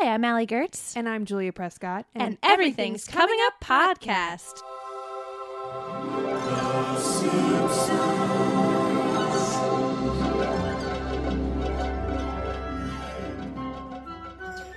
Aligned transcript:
Hi, 0.00 0.14
I'm 0.14 0.24
Allie 0.24 0.46
Goertz. 0.46 0.96
And 0.96 1.08
I'm 1.08 1.24
Julia 1.24 1.52
Prescott. 1.52 2.06
And, 2.14 2.38
everything's 2.44 3.04
coming 3.04 3.36
up 3.48 3.54
podcast. 3.60 4.62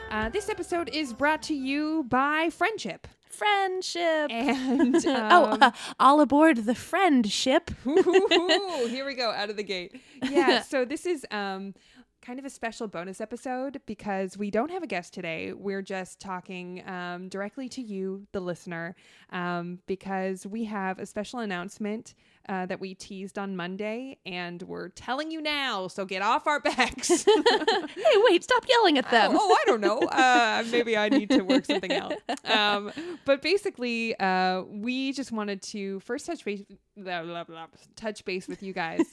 Uh, 0.10 0.30
this 0.30 0.50
episode 0.50 0.90
is 0.92 1.14
brought 1.14 1.44
to 1.44 1.54
you 1.54 2.04
by 2.10 2.50
Friendship. 2.50 3.08
Friendship. 3.30 4.32
And 4.32 4.96
oh, 5.06 5.52
um, 5.52 5.58
uh, 5.62 5.72
all 6.00 6.22
aboard 6.22 6.66
the 6.66 6.74
friendship. 6.74 7.70
Ooh, 7.86 8.88
here 8.90 9.06
we 9.06 9.14
go 9.14 9.30
out 9.30 9.52
of 9.52 9.56
the 9.56 9.64
gate. 9.64 10.02
Yeah, 10.24 10.62
so 10.64 10.84
this 10.84 11.06
is 11.06 11.28
um 11.30 11.76
kind 12.22 12.38
of 12.38 12.46
a 12.46 12.50
special 12.50 12.88
bonus 12.88 13.20
episode 13.20 13.82
because 13.86 14.38
we 14.38 14.52
don't 14.52 14.70
have 14.70 14.84
a 14.84 14.88
guest 14.88 15.14
today. 15.14 15.54
We're 15.54 15.82
just 15.82 16.20
talking 16.20 16.88
um, 16.88 17.30
directly 17.30 17.68
to 17.70 17.82
you, 17.82 18.28
the 18.32 18.40
listener, 18.40 18.96
um, 19.32 19.80
because 19.88 20.46
we 20.46 20.66
have 20.66 21.00
a 21.00 21.06
special 21.06 21.40
announcement 21.40 22.14
uh, 22.50 22.66
that 22.66 22.80
we 22.80 22.94
teased 22.94 23.38
on 23.38 23.56
Monday, 23.56 24.18
and 24.26 24.62
we're 24.64 24.90
telling 24.90 25.32
you 25.32 25.42
now. 25.42 25.88
So 25.88 26.06
get 26.06 26.22
off 26.22 26.48
our 26.48 26.60
backs. 26.60 27.08
hey, 27.26 28.16
wait, 28.28 28.44
stop 28.44 28.66
yelling 28.68 28.98
at 28.98 29.10
them. 29.12 29.32
Oh, 29.34 29.38
oh, 29.40 29.58
I 29.60 29.64
don't 29.66 29.82
know. 29.82 30.00
Uh, 30.00 30.64
maybe 30.72 30.98
I 30.98 31.10
need 31.10 31.30
to 31.30 31.42
work 31.42 31.66
something 31.66 31.94
out. 31.94 32.14
Um, 32.46 32.92
but 33.26 33.42
basically, 33.42 34.20
uh, 34.20 34.64
we 34.64 35.14
just 35.14 35.32
wanted 35.32 35.62
to 35.64 36.00
first 36.02 36.26
touch 36.26 36.44
base, 36.44 36.64
blah, 36.98 37.24
blah, 37.24 37.44
blah, 37.44 37.68
touch 37.96 38.26
base 38.26 38.48
with 38.48 38.64
you 38.64 38.74
guys, 38.74 39.06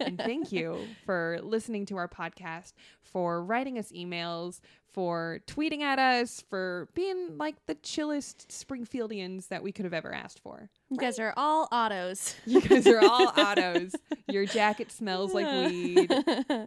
and 0.00 0.18
thank 0.18 0.52
you 0.52 0.78
for 1.04 1.38
listening 1.42 1.86
to 1.86 1.96
our 1.96 2.08
podcast, 2.08 2.72
for 3.02 3.44
writing 3.44 3.78
us 3.78 3.92
emails, 3.92 4.60
for 4.92 5.40
tweeting 5.46 5.80
at 5.80 5.98
us, 5.98 6.44
for 6.50 6.88
being 6.94 7.38
like 7.38 7.56
the 7.66 7.74
chillest 7.76 8.48
Springfieldians 8.48 9.48
that 9.48 9.62
we 9.62 9.72
could 9.72 9.84
have 9.84 9.94
ever 9.94 10.12
asked 10.14 10.40
for. 10.40 10.68
You 10.90 10.98
guys 10.98 11.18
are 11.18 11.32
all 11.36 11.68
Ottos. 11.72 12.34
You 12.46 12.60
guys 12.60 12.86
are 12.86 13.00
all 13.00 13.32
Ottos. 13.36 13.94
Your 14.28 14.44
jacket 14.46 14.92
smells 14.92 15.32
like 15.32 15.46
weed. 15.70 16.12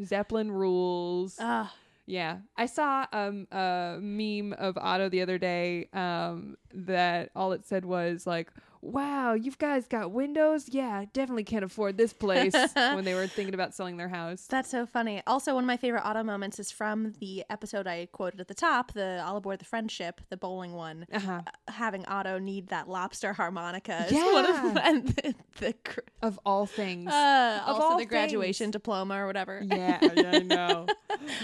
Zeppelin 0.06 0.52
rules. 0.52 1.38
Ah, 1.40 1.73
Yeah, 2.08 2.38
I 2.58 2.66
saw 2.66 3.06
um 3.14 3.48
a 3.52 3.98
meme 4.02 4.53
of 4.53 4.78
Otto 4.78 5.09
the 5.09 5.22
other 5.22 5.38
day 5.38 5.90
um 5.94 6.58
that 6.73 7.30
all 7.36 7.52
it 7.52 7.66
said 7.66 7.86
was 7.86 8.26
like, 8.28 8.50
"Wow, 8.81 9.34
you 9.34 9.52
guys 9.58 9.88
got 9.88 10.12
windows? 10.12 10.68
Yeah, 10.70 11.06
definitely 11.14 11.44
can't 11.44 11.64
afford 11.64 11.98
this 11.98 12.14
place." 12.14 12.54
when 12.73 13.06
they 13.06 13.14
were 13.14 13.28
thinking 13.28 13.54
about 13.54 13.73
selling 13.73 13.98
their 13.98 14.09
house. 14.09 14.45
that's 14.50 14.70
so 14.70 14.86
funny. 14.86 15.22
Also, 15.28 15.54
one 15.56 15.64
of 15.64 15.68
my 15.68 15.78
favorite 15.78 16.04
Otto 16.06 16.23
moments 16.23 16.59
is 16.59 16.72
from 16.72 17.14
the 17.20 17.44
episode 17.50 17.88
I 17.88 18.08
quoted 18.12 18.40
at 18.42 18.48
the 18.48 18.53
top, 18.53 18.94
the 18.94 19.23
all 19.26 19.38
aboard 19.38 19.59
the 19.59 19.66
friendship, 19.66 20.22
the 20.30 20.38
bowling 20.38 20.73
one. 20.73 21.06
Uh-huh. 21.14 21.42
Having 21.68 22.06
Otto 22.06 22.40
need 22.40 22.68
that 22.70 22.90
lobster 22.90 23.34
harmonica. 23.34 24.06
is 24.08 24.14
one 24.14 24.46
of, 24.46 24.56
Yeah. 24.56 24.81
and 24.90 25.08
the, 25.08 25.36
the 25.59 25.73
cr- 25.73 26.00
Of 26.22 26.40
all 26.46 26.66
things. 26.66 27.12
uh, 27.12 27.62
Of 27.66 27.76
also 27.76 27.81
all 27.88 27.98
the 27.98 28.06
graduation 28.06 28.66
things. 28.66 28.73
diploma 28.73 29.16
or 29.22 29.28
whatever. 29.28 29.62
yeah, 29.64 30.00
yeah, 30.02 30.31
I 30.34 30.40
know. 30.40 30.86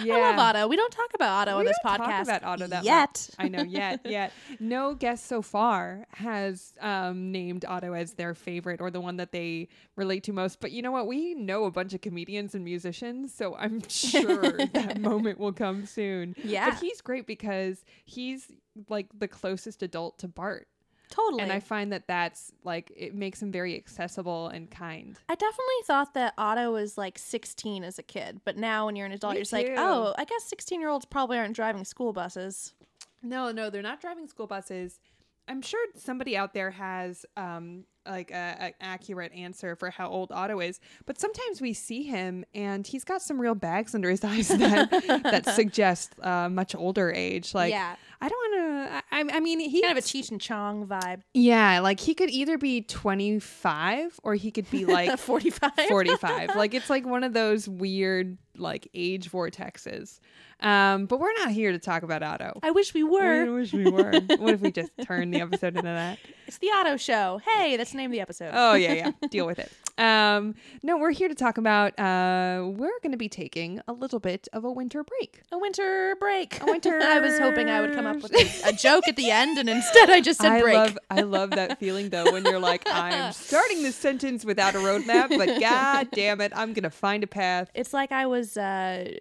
Yeah. 0.03 0.15
I 0.15 0.31
love 0.31 0.39
Otto. 0.39 0.67
We 0.67 0.75
don't 0.75 0.91
talk 0.91 1.11
about 1.15 1.47
Otto 1.47 1.55
We 1.55 1.59
on 1.61 1.65
this 1.65 1.77
don't 1.83 1.93
podcast 1.93 1.97
talk 1.99 2.21
about 2.23 2.43
Otto 2.43 2.67
that 2.67 2.83
yet. 2.83 3.27
much. 3.37 3.45
I 3.45 3.47
know 3.47 3.63
yet, 3.63 4.01
yet. 4.05 4.31
No 4.59 4.93
guest 4.93 5.25
so 5.27 5.41
far 5.41 6.05
has 6.13 6.73
um, 6.81 7.30
named 7.31 7.65
Otto 7.65 7.93
as 7.93 8.13
their 8.13 8.33
favorite 8.33 8.81
or 8.81 8.91
the 8.91 9.01
one 9.01 9.17
that 9.17 9.31
they 9.31 9.69
relate 9.95 10.23
to 10.25 10.33
most. 10.33 10.59
But 10.59 10.71
you 10.71 10.81
know 10.81 10.91
what? 10.91 11.07
We 11.07 11.33
know 11.33 11.65
a 11.65 11.71
bunch 11.71 11.93
of 11.93 12.01
comedians 12.01 12.55
and 12.55 12.63
musicians, 12.63 13.33
so 13.33 13.55
I'm 13.55 13.81
sure 13.87 14.57
that 14.73 14.99
moment 14.99 15.39
will 15.39 15.53
come 15.53 15.85
soon. 15.85 16.35
Yeah. 16.43 16.69
But 16.69 16.79
he's 16.79 17.01
great 17.01 17.27
because 17.27 17.83
he's 18.05 18.51
like 18.89 19.07
the 19.17 19.27
closest 19.27 19.83
adult 19.83 20.19
to 20.19 20.27
Bart. 20.27 20.67
Totally. 21.11 21.43
And 21.43 21.51
I 21.51 21.59
find 21.59 21.91
that 21.91 22.07
that's 22.07 22.53
like, 22.63 22.91
it 22.95 23.13
makes 23.13 23.41
him 23.41 23.51
very 23.51 23.75
accessible 23.75 24.47
and 24.47 24.71
kind. 24.71 25.17
I 25.27 25.35
definitely 25.35 25.83
thought 25.85 26.13
that 26.13 26.33
Otto 26.37 26.71
was 26.71 26.97
like 26.97 27.19
16 27.19 27.83
as 27.83 27.99
a 27.99 28.03
kid, 28.03 28.39
but 28.45 28.55
now 28.57 28.85
when 28.85 28.95
you're 28.95 29.05
an 29.05 29.11
adult, 29.11 29.33
Me 29.33 29.39
you're 29.39 29.43
just 29.43 29.53
like, 29.53 29.73
oh, 29.75 30.15
I 30.17 30.23
guess 30.23 30.45
16 30.45 30.79
year 30.79 30.89
olds 30.89 31.05
probably 31.05 31.37
aren't 31.37 31.55
driving 31.55 31.83
school 31.83 32.13
buses. 32.13 32.73
No, 33.21 33.51
no, 33.51 33.69
they're 33.69 33.81
not 33.81 34.01
driving 34.01 34.27
school 34.27 34.47
buses. 34.47 34.99
I'm 35.47 35.61
sure 35.61 35.85
somebody 35.95 36.37
out 36.37 36.53
there 36.53 36.71
has 36.71 37.25
um 37.35 37.85
like 38.07 38.31
a, 38.31 38.33
an 38.33 38.73
accurate 38.81 39.31
answer 39.33 39.75
for 39.75 39.91
how 39.91 40.09
old 40.09 40.31
Otto 40.31 40.59
is, 40.59 40.79
but 41.05 41.19
sometimes 41.19 41.61
we 41.61 41.73
see 41.73 42.03
him 42.03 42.43
and 42.55 42.85
he's 42.87 43.03
got 43.03 43.21
some 43.21 43.39
real 43.39 43.53
bags 43.53 43.93
under 43.93 44.09
his 44.09 44.23
eyes 44.25 44.47
that 44.47 44.89
that 45.23 45.45
suggest 45.55 46.15
uh, 46.21 46.49
much 46.49 46.73
older 46.75 47.11
age. 47.11 47.53
Like 47.53 47.71
yeah, 47.71 47.95
I 48.19 48.29
don't 48.29 48.51
want 48.51 48.80
to. 48.80 48.80
I, 49.29 49.37
I 49.37 49.39
mean, 49.39 49.59
he 49.59 49.81
kind 49.81 49.97
of 49.97 50.03
a 50.03 50.07
Cheech 50.07 50.31
and 50.31 50.39
Chong 50.41 50.87
vibe. 50.87 51.21
yeah, 51.33 51.79
like 51.79 51.99
he 51.99 52.13
could 52.13 52.29
either 52.29 52.57
be 52.57 52.81
25 52.81 54.19
or 54.23 54.35
he 54.35 54.51
could 54.51 54.69
be 54.69 54.85
like 54.97 55.17
45. 55.17 55.71
45. 55.87 56.55
like 56.55 56.73
it's 56.73 56.89
like 56.89 57.05
one 57.05 57.23
of 57.23 57.33
those 57.33 57.67
weird 57.67 58.37
like 58.57 58.87
age 58.93 59.31
vortexes. 59.31 60.19
Um, 60.59 61.07
but 61.07 61.19
we're 61.19 61.33
not 61.39 61.49
here 61.51 61.71
to 61.71 61.79
talk 61.79 62.03
about 62.03 62.21
Otto. 62.21 62.59
I 62.61 62.69
wish 62.71 62.93
we 62.93 63.03
were. 63.03 63.45
I 63.45 63.49
wish 63.49 63.73
we 63.73 63.89
were. 63.89 64.11
what 64.11 64.53
if 64.53 64.61
we 64.61 64.71
just 64.71 64.91
turned 65.05 65.33
the 65.33 65.41
episode 65.41 65.75
into 65.75 65.81
that? 65.83 66.19
It's 66.45 66.59
the 66.59 66.69
Otto 66.75 66.97
Show. 66.97 67.41
Hey, 67.43 67.77
that's 67.77 67.91
the 67.91 67.97
name 67.97 68.11
of 68.11 68.11
the 68.11 68.21
episode. 68.21 68.51
Oh 68.53 68.75
yeah, 68.75 68.93
yeah. 68.93 69.27
Deal 69.29 69.47
with 69.47 69.57
it. 69.57 69.71
Um, 70.01 70.55
no, 70.83 70.97
we're 70.97 71.11
here 71.11 71.27
to 71.27 71.35
talk 71.35 71.57
about. 71.57 71.97
Uh, 71.99 72.63
we're 72.65 72.99
going 73.03 73.11
to 73.11 73.17
be 73.17 73.29
taking 73.29 73.81
a 73.87 73.93
little 73.93 74.19
bit 74.19 74.47
of 74.51 74.63
a 74.63 74.71
winter 74.71 75.03
break. 75.03 75.41
A 75.51 75.57
winter 75.59 76.15
break. 76.19 76.59
A 76.61 76.65
winter. 76.65 76.99
I 77.03 77.19
was 77.19 77.37
hoping 77.37 77.69
I 77.69 77.81
would 77.81 77.93
come 77.93 78.07
up 78.07 78.21
with 78.23 78.33
a, 78.33 78.69
a 78.69 78.73
joke 78.87 79.07
at 79.07 79.15
the 79.15 79.29
end, 79.29 79.57
and 79.57 79.69
instead 79.69 80.09
I 80.09 80.19
just 80.21 80.41
said 80.41 80.51
I 80.51 80.61
break. 80.61 80.75
love. 80.75 80.97
I 81.09 81.21
love 81.21 81.51
that 81.51 81.79
feeling 81.79 82.09
though 82.09 82.31
when 82.31 82.43
you're 82.45 82.59
like, 82.59 82.83
I'm 82.87 83.31
starting 83.31 83.83
this 83.83 83.95
sentence 83.95 84.43
without 84.43 84.75
a 84.75 84.79
roadmap, 84.79 85.29
but 85.37 85.59
god 85.59 86.09
damn 86.11 86.41
it, 86.41 86.51
I'm 86.55 86.73
gonna 86.73 86.89
find 86.89 87.23
a 87.23 87.27
path. 87.27 87.69
it's 87.75 87.93
like 87.93 88.11
I 88.11 88.25
was 88.25 88.57
uh, 88.57 89.11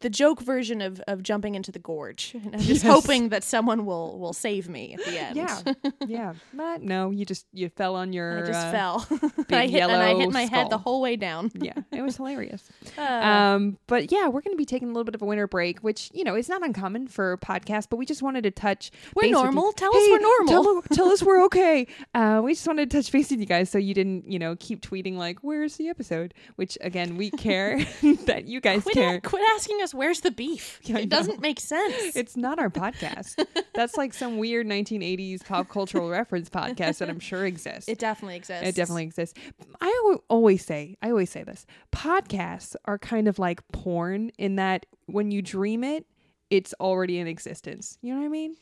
the 0.00 0.10
joke 0.10 0.40
version 0.40 0.80
of, 0.80 1.00
of 1.08 1.22
jumping 1.22 1.54
into 1.54 1.72
the 1.72 1.78
gorge. 1.78 2.34
And 2.34 2.54
I'm 2.54 2.60
just 2.60 2.84
Yes. 2.84 2.92
hoping 2.92 3.28
that 3.30 3.42
someone 3.44 3.84
will 3.86 4.18
will 4.18 4.32
save 4.32 4.68
me 4.68 4.94
at 4.94 5.04
the 5.04 5.18
end. 5.20 5.36
Yeah, 5.36 5.60
yeah. 6.06 6.34
But 6.54 6.82
no, 6.82 7.10
you 7.10 7.24
just 7.24 7.46
you 7.52 7.68
fell 7.70 7.96
on 7.96 8.12
your. 8.12 8.44
I 8.44 8.46
just 8.46 8.66
uh, 8.66 8.70
fell. 8.72 9.06
I 9.50 9.66
hit, 9.66 9.79
and 9.88 10.02
I 10.02 10.14
hit 10.14 10.32
my 10.32 10.44
head 10.44 10.68
the 10.70 10.78
whole 10.78 11.00
way 11.00 11.16
down. 11.16 11.50
Yeah, 11.60 11.74
it 11.92 12.02
was 12.02 12.16
hilarious. 12.16 12.62
Uh, 12.98 13.02
Um, 13.02 13.78
but 13.86 14.10
yeah, 14.12 14.26
we're 14.28 14.40
going 14.40 14.54
to 14.54 14.58
be 14.58 14.64
taking 14.66 14.88
a 14.88 14.92
little 14.92 15.04
bit 15.04 15.14
of 15.14 15.22
a 15.22 15.24
winter 15.24 15.46
break, 15.46 15.78
which 15.80 16.10
you 16.12 16.24
know 16.24 16.34
is 16.34 16.48
not 16.48 16.62
uncommon 16.64 17.06
for 17.08 17.36
podcasts. 17.38 17.86
But 17.88 17.96
we 17.96 18.06
just 18.06 18.22
wanted 18.22 18.42
to 18.44 18.50
touch. 18.50 18.90
We're 19.14 19.22
base 19.22 19.30
with 19.30 19.38
you. 19.38 19.44
normal. 19.44 19.72
Tell 19.72 19.94
us 19.96 20.02
we're 20.10 20.18
normal. 20.20 20.48
Tell, 20.48 20.82
tell 20.92 21.08
us 21.08 21.22
we're 21.22 21.44
okay. 21.46 21.86
Uh, 22.14 22.40
we 22.42 22.54
just 22.54 22.66
wanted 22.66 22.90
to 22.90 22.96
touch 22.98 23.10
base 23.12 23.30
with 23.30 23.40
you 23.40 23.46
guys, 23.46 23.70
so 23.70 23.78
you 23.78 23.94
didn't, 23.94 24.30
you 24.30 24.38
know, 24.38 24.56
keep 24.58 24.80
tweeting 24.82 25.16
like, 25.16 25.38
"Where's 25.40 25.76
the 25.76 25.88
episode?" 25.88 26.34
Which 26.56 26.76
again, 26.80 27.16
we 27.16 27.30
care 27.30 27.78
that 28.26 28.44
you 28.46 28.60
guys 28.60 28.82
quit, 28.82 28.94
care. 28.94 29.14
a- 29.16 29.20
quit 29.20 29.42
asking 29.54 29.80
us 29.82 29.94
where's 29.94 30.20
the 30.20 30.30
beef. 30.30 30.80
Yeah, 30.84 30.98
it 30.98 31.08
doesn't 31.08 31.40
make 31.40 31.60
sense. 31.60 32.16
It's 32.16 32.36
not 32.36 32.58
our 32.58 32.70
podcast. 32.70 33.44
That's 33.74 33.96
like 33.96 34.14
some 34.14 34.38
weird 34.38 34.66
1980s 34.66 35.44
pop 35.46 35.68
cultural 35.68 36.08
reference 36.10 36.48
podcast 36.50 36.98
that 36.98 37.08
I'm 37.08 37.20
sure 37.20 37.46
exists. 37.46 37.88
it 37.88 37.98
definitely 37.98 38.36
exists. 38.36 38.66
It 38.66 38.74
definitely 38.74 39.04
exists. 39.04 39.38
I 39.80 40.16
always 40.28 40.64
say, 40.64 40.96
I 41.02 41.10
always 41.10 41.30
say 41.30 41.42
this. 41.42 41.66
Podcasts 41.92 42.76
are 42.84 42.98
kind 42.98 43.28
of 43.28 43.38
like 43.38 43.66
porn 43.68 44.30
in 44.38 44.56
that 44.56 44.86
when 45.06 45.30
you 45.30 45.42
dream 45.42 45.84
it, 45.84 46.06
it's 46.50 46.74
already 46.80 47.18
in 47.18 47.26
existence. 47.26 47.98
You 48.02 48.14
know 48.14 48.20
what 48.20 48.26
I 48.26 48.30
mean? 48.30 48.56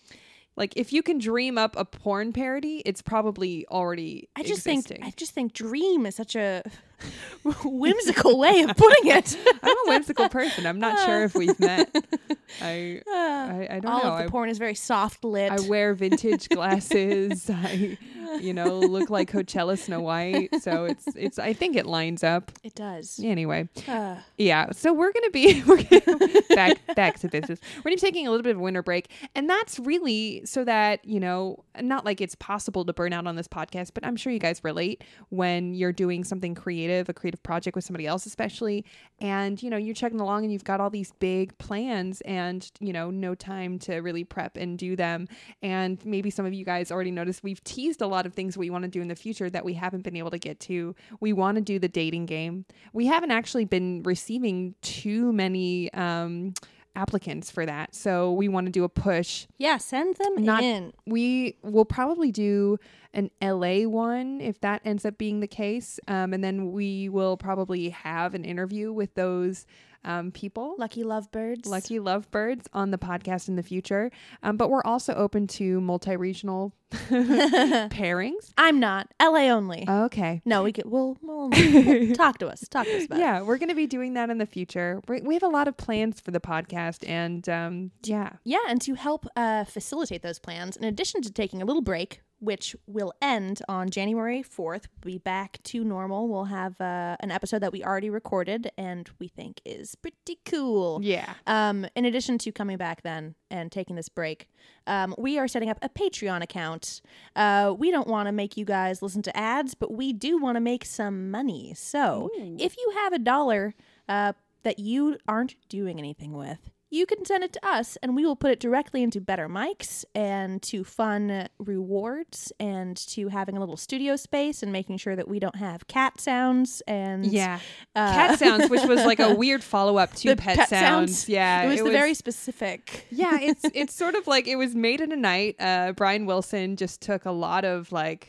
Like 0.57 0.77
if 0.77 0.93
you 0.93 1.03
can 1.03 1.19
dream 1.19 1.57
up 1.57 1.77
a 1.77 1.85
porn 1.85 2.33
parody, 2.33 2.83
it's 2.85 3.01
probably 3.01 3.67
already 3.69 4.29
I 4.35 4.43
just 4.43 4.67
existing. 4.67 4.99
think 4.99 5.07
I 5.07 5.11
just 5.17 5.33
think 5.33 5.53
dream 5.53 6.05
is 6.05 6.17
such 6.17 6.35
a 6.35 6.63
whimsical 7.65 8.39
way 8.39 8.63
of 8.63 8.77
putting 8.77 9.11
it. 9.13 9.37
I'm 9.63 9.77
a 9.77 9.91
whimsical 9.91 10.29
person. 10.29 10.67
I'm 10.67 10.81
not 10.81 10.99
sure 11.05 11.25
if 11.25 11.35
we've 11.35 11.59
met. 11.61 11.95
I 12.63 13.01
Uh, 13.07 13.11
I, 13.13 13.69
I 13.71 13.81
don't 13.81 13.85
know. 13.85 13.91
all 13.91 14.03
know. 14.05 14.13
of 14.13 14.19
the 14.19 14.25
I, 14.25 14.29
porn 14.29 14.49
is 14.49 14.59
very 14.59 14.75
soft 14.75 15.25
lit. 15.25 15.53
I 15.53 15.61
wear 15.69 15.95
vintage 15.95 16.49
glasses. 16.49 17.49
I 17.51 17.99
you 18.41 18.53
know 18.53 18.79
look 18.79 19.11
like 19.11 19.31
Coachella 19.31 19.79
Snow 19.79 20.01
White. 20.01 20.51
So 20.61 20.85
it's 20.85 21.07
it's 21.17 21.39
I 21.39 21.53
think 21.53 21.77
it 21.77 21.87
lines 21.87 22.23
up. 22.25 22.53
it 22.63 22.75
does. 22.75 23.21
Anyway, 23.23 23.69
Uh, 23.87 24.17
Yeah, 24.37 24.71
so 24.73 24.93
we're 24.93 25.13
gonna 25.13 25.31
be 25.31 25.63
we're 25.67 25.83
gonna, 25.83 26.43
back 26.55 26.97
back 26.97 27.19
to 27.21 27.29
business. 27.29 27.61
We're 27.77 27.83
gonna 27.85 27.97
be 27.97 28.01
taking 28.01 28.27
a 28.27 28.31
little 28.31 28.43
bit 28.45 28.57
of 28.57 28.61
winter 28.61 28.83
break, 28.83 29.11
and 29.35 29.49
that's 29.49 29.79
really 29.79 30.43
so 30.45 30.65
that 30.65 31.05
you 31.05 31.21
know, 31.21 31.65
not 31.81 32.05
like 32.05 32.21
it's 32.21 32.35
possible 32.35 32.85
to 32.85 32.93
burn 32.93 33.13
out 33.13 33.27
on 33.27 33.37
this 33.37 33.49
podcast, 33.49 33.91
but 33.95 34.05
I'm 34.05 34.17
sure 34.17 34.33
you 34.33 34.39
guys 34.39 34.63
relate 34.65 35.05
when 35.31 35.75
you're 35.75 35.93
doing 35.93 36.25
something 36.25 36.55
creative, 36.55 36.88
a 36.89 37.13
creative 37.13 37.43
project 37.43 37.75
with 37.75 37.85
somebody 37.85 38.07
else, 38.07 38.27
especially, 38.27 38.85
and 39.21 39.63
you 39.63 39.71
know 39.71 39.77
you're 39.77 39.95
chugging 39.95 40.21
along 40.21 40.45
and 40.45 40.53
you've 40.53 40.65
got 40.65 40.81
all 40.81 40.91
these 40.91 41.13
big 41.19 41.57
plans, 41.59 42.21
and 42.23 42.71
you 42.81 42.93
know 42.93 43.11
no 43.11 43.35
time 43.35 43.79
to 43.81 43.97
really 43.97 44.25
prep 44.25 44.57
and 44.57 44.79
do 44.79 44.97
them, 44.97 45.29
and 45.63 46.05
maybe 46.05 46.31
some 46.31 46.47
of 46.47 46.53
you 46.55 46.65
guys 46.65 46.91
already 46.91 47.11
noticed 47.11 47.43
we've 47.43 47.63
teased 47.65 48.01
a 48.01 48.07
lot 48.07 48.27
of 48.27 48.35
things 48.35 48.57
we 48.57 48.71
want 48.71 48.83
to 48.85 48.89
do 48.89 49.01
in 49.01 49.09
the 49.09 49.17
future 49.17 49.51
that 49.51 49.65
we 49.65 49.75
haven't 49.75 50.03
been 50.03 50.17
able 50.17 50.31
to 50.31 50.39
get 50.39 50.61
to. 50.61 50.95
We 51.21 51.33
want 51.33 51.57
to 51.57 51.61
do 51.63 51.79
the 51.79 51.89
dating 51.89 52.27
game. 52.27 52.65
We 52.93 53.07
haven't 53.07 53.31
actually 53.31 53.65
been 53.65 54.03
receiving 54.03 54.75
too 54.83 55.33
many 55.33 55.93
um, 55.93 56.55
applicants 56.97 57.51
for 57.51 57.65
that. 57.65 57.95
So 57.95 58.33
we 58.33 58.49
want 58.49 58.67
to 58.67 58.73
do 58.73 58.85
a 58.85 58.89
push. 58.89 59.47
Yeah, 59.57 59.79
send 59.79 60.17
them 60.17 60.45
Not- 60.45 60.63
in. 60.63 60.93
We 61.07 61.57
will 61.63 61.85
probably 61.85 62.33
do 62.33 62.79
an 63.15 63.31
LA 63.43 63.89
one 63.89 64.41
if 64.41 64.61
that 64.61 64.83
ends 64.85 65.05
up 65.05 65.19
being 65.19 65.41
the 65.41 65.47
case. 65.49 65.99
Um, 66.09 66.33
and 66.33 66.43
then 66.43 66.73
we 66.73 67.09
will 67.09 67.37
probably 67.37 67.91
have 67.91 68.35
an 68.35 68.45
interview 68.45 68.93
with 68.93 69.15
those 69.15 69.67
um, 70.05 70.31
people. 70.31 70.75
Lucky 70.79 71.03
lovebirds. 71.03 71.69
Lucky 71.69 71.99
lovebirds 71.99 72.67
on 72.73 72.91
the 72.91 72.99
podcast 72.99 73.49
in 73.49 73.57
the 73.57 73.63
future. 73.63 74.11
Um, 74.43 74.57
but 74.57 74.71
we're 74.71 74.83
also 74.85 75.15
open 75.15 75.47
to 75.49 75.81
multi 75.81 76.17
regional 76.17 76.73
pairings. 76.93 78.53
I'm 78.57 78.81
not. 78.81 79.09
LA 79.21 79.49
only. 79.49 79.85
Okay. 79.89 80.41
no, 80.45 80.63
we 80.63 80.73
could. 80.73 80.87
We'll, 80.87 81.19
we'll, 81.23 81.51
we'll 81.51 82.15
talk 82.15 82.39
to 82.39 82.49
us. 82.49 82.61
Talk 82.69 82.87
to 82.87 82.97
us 82.97 83.05
about 83.05 83.19
it. 83.19 83.23
Yeah, 83.23 83.43
we're 83.43 83.59
going 83.59 83.69
to 83.69 83.75
be 83.75 83.87
doing 83.87 84.15
that 84.15 84.31
in 84.31 84.39
the 84.39 84.47
future. 84.47 85.03
we 85.09 85.21
we 85.21 85.35
have 85.35 85.43
a 85.43 85.49
lot 85.49 85.69
of 85.69 85.77
plans 85.77 86.21
for 86.21 86.31
the 86.31 86.41
podcast, 86.41 87.07
and 87.09 87.47
um, 87.49 87.91
yeah, 88.05 88.35
Yeah, 88.45 88.61
and 88.69 88.81
to 88.83 88.95
help 88.95 89.27
uh, 89.37 89.65
facilitate 89.65 90.23
those 90.23 90.39
plans, 90.39 90.77
in 90.77 90.85
addition 90.85 91.21
to 91.23 91.33
taking 91.33 91.61
a 91.61 91.65
little 91.65 91.83
break, 91.83 92.23
which 92.41 92.77
will 92.87 93.13
end 93.21 93.61
on 93.69 93.91
January 93.91 94.43
4th, 94.43 94.85
we'll 95.05 95.13
be 95.15 95.19
back 95.19 95.59
to 95.65 95.83
normal. 95.83 96.29
We'll 96.29 96.45
have 96.45 96.81
uh, 96.81 97.17
an 97.21 97.31
episode 97.31 97.59
that 97.61 97.73
we 97.73 97.83
already 97.85 98.11
recorded 98.11 98.71
and 98.79 99.09
we 99.19 99.29
think 99.29 99.61
is 99.65 99.95
pretty 99.97 100.39
cool. 100.45 101.01
yeah, 101.03 101.35
Um, 101.47 101.87
in 101.97 102.05
addition 102.05 102.39
to 102.39 102.53
coming 102.53 102.77
back 102.77 103.03
then 103.03 103.35
and 103.51 103.73
taking 103.73 103.97
this 103.97 104.09
break, 104.09 104.49
um, 104.87 105.15
we 105.19 105.39
are 105.39 105.49
setting 105.49 105.69
up 105.71 105.79
a 105.83 105.89
Patreon 105.89 106.43
account. 106.43 107.01
Uh, 107.35 107.75
we 107.77 107.91
don't 107.91 108.09
want 108.09 108.27
to 108.29 108.33
make 108.33 108.57
you 108.57 108.65
guys 108.65 109.03
listen 109.03 109.23
to 109.23 109.37
ads, 109.37 109.75
but 109.75 109.93
we 109.93 110.13
do 110.13 110.39
want 110.39 110.57
to 110.57 110.61
make 110.61 110.85
some 110.85 111.31
money. 111.31 111.75
So 111.77 112.31
if 112.37 112.77
you 112.77 112.93
have 113.03 113.13
a 113.13 113.19
dollar 113.19 113.75
uh, 114.09 114.33
that 114.63 114.79
you 114.79 115.19
aren't 115.27 115.57
doing 115.69 115.99
anything 115.99 116.33
with, 116.33 116.71
you 116.91 117.07
can 117.07 117.25
send 117.25 117.45
it 117.45 117.53
to 117.53 117.67
us 117.67 117.97
and 118.03 118.17
we 118.17 118.25
will 118.25 118.37
put 118.37 118.51
it 118.51 118.61
directly 118.61 119.03
into 119.03 119.21
better 119.21 119.49
mics 119.49 120.05
and 120.15 120.63
to 120.63 120.85
fun 120.85 121.49
rewards 121.59 122.53
and 122.59 122.97
to 122.97 123.29
having 123.29 123.57
a 123.57 123.61
little 123.61 123.77
studio 123.77 124.17
space 124.17 124.63
and 124.63 124.73
making 124.73 124.97
sure 124.97 125.15
that 125.15 125.29
we 125.29 125.39
don't 125.39 125.57
have 125.57 125.87
cat 125.87 126.21
sounds 126.21 126.83
and 126.87 127.27
yeah. 127.27 127.59
uh, 127.95 128.13
Cat 128.13 128.39
sounds, 128.39 128.71
which 128.71 128.85
was 128.85 129.05
like 129.05 129.21
a 129.21 129.35
weird 129.37 129.63
follow 129.63 129.99
up 129.99 130.15
to 130.15 130.35
pet, 130.37 130.57
pet 130.57 130.69
sounds. 130.69 131.19
sounds? 131.19 131.29
Yeah, 131.29 131.63
it 131.63 131.69
was 131.69 131.83
the 131.83 131.91
very 131.91 132.15
specific 132.15 133.07
yeah. 133.11 133.39
It's 133.41 133.65
it's 133.75 133.95
sort 133.95 134.15
of 134.15 134.27
like 134.27 134.47
it 134.47 134.57
was 134.57 134.75
made 134.75 135.01
in 135.01 135.13
a 135.13 135.17
night. 135.17 135.57
Uh, 135.59 135.93
Brian 135.93 136.27
Wilson 136.27 136.77
just 136.77 137.01
took 137.01 137.25
a 137.25 137.31
lot 137.31 137.65
of 137.65 137.93
like 137.93 138.29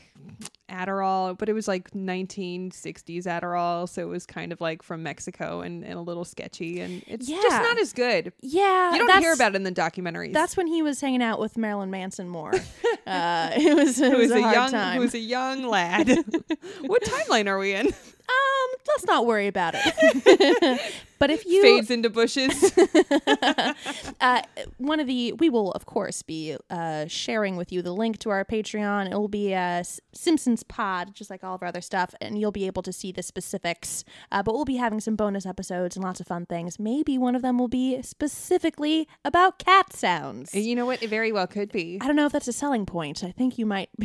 Adderall, 0.70 1.36
but 1.36 1.48
it 1.48 1.52
was 1.52 1.68
like 1.68 1.90
1960s 1.90 3.24
Adderall, 3.24 3.88
so 3.88 4.02
it 4.02 4.08
was 4.08 4.24
kind 4.26 4.52
of 4.52 4.60
like 4.60 4.82
from 4.82 5.02
Mexico 5.02 5.60
and, 5.60 5.84
and 5.84 5.94
a 5.94 6.00
little 6.00 6.24
sketchy, 6.24 6.80
and 6.80 7.02
it's 7.06 7.26
just 7.26 7.48
not 7.48 7.78
as 7.78 7.92
good. 7.92 8.32
yeah 8.40 8.92
You 8.92 9.06
don't 9.06 9.20
hear 9.20 9.32
about 9.32 9.52
it 9.52 9.56
in 9.56 9.64
the 9.64 9.72
documentaries. 9.72 10.32
That's 10.32 10.56
when 10.56 10.66
he 10.66 10.82
was 10.82 11.00
hanging 11.00 11.22
out 11.22 11.40
with 11.40 11.58
Marilyn 11.58 11.90
Manson 11.90 12.28
more. 12.28 12.54
uh, 13.06 13.50
it 13.56 13.76
was 13.76 14.00
it 14.00 14.12
who 14.12 14.18
was 14.18 14.30
was 14.30 14.38
a, 14.38 14.40
young 14.40 14.70
time. 14.70 14.98
was 15.00 15.14
a 15.14 15.18
young 15.18 15.64
lad. 15.64 16.08
what 16.86 17.02
timeline 17.02 17.48
are 17.48 17.58
we 17.58 17.74
in? 17.74 17.92
Um, 18.30 18.78
let's 18.88 19.04
not 19.04 19.26
worry 19.26 19.46
about 19.46 19.74
it. 19.76 20.80
but 21.18 21.30
if 21.30 21.44
you 21.44 21.62
Fades 21.62 21.90
into 21.90 22.08
bushes. 22.08 22.72
uh, 24.20 24.42
one 24.78 25.00
of 25.00 25.06
the 25.06 25.32
we 25.32 25.50
will 25.50 25.72
of 25.72 25.86
course 25.86 26.22
be 26.22 26.56
uh, 26.70 27.06
sharing 27.06 27.56
with 27.56 27.72
you 27.72 27.82
the 27.82 27.92
link 27.92 28.18
to 28.18 28.30
our 28.30 28.44
patreon 28.44 29.10
it 29.10 29.16
will 29.18 29.28
be 29.28 29.54
uh, 29.54 29.82
simpsons 30.12 30.62
pod 30.62 31.14
just 31.14 31.30
like 31.30 31.44
all 31.44 31.54
of 31.54 31.62
our 31.62 31.68
other 31.68 31.80
stuff 31.80 32.14
and 32.20 32.38
you'll 32.38 32.52
be 32.52 32.66
able 32.66 32.82
to 32.82 32.92
see 32.92 33.12
the 33.12 33.22
specifics 33.22 34.04
uh, 34.32 34.42
but 34.42 34.54
we'll 34.54 34.64
be 34.64 34.76
having 34.76 35.00
some 35.00 35.16
bonus 35.16 35.44
episodes 35.44 35.96
and 35.96 36.04
lots 36.04 36.20
of 36.20 36.26
fun 36.26 36.46
things 36.46 36.78
maybe 36.78 37.18
one 37.18 37.34
of 37.34 37.42
them 37.42 37.58
will 37.58 37.68
be 37.68 38.00
specifically 38.02 39.06
about 39.24 39.58
cat 39.58 39.92
sounds 39.92 40.54
you 40.70 40.76
know 40.76 40.86
what? 40.86 41.02
It 41.02 41.10
very 41.10 41.32
well 41.32 41.46
could 41.46 41.72
be. 41.72 41.98
I 42.00 42.06
don't 42.06 42.16
know 42.16 42.26
if 42.26 42.32
that's 42.32 42.48
a 42.48 42.52
selling 42.52 42.86
point. 42.86 43.24
I 43.24 43.32
think 43.32 43.58
you 43.58 43.66
might. 43.66 43.90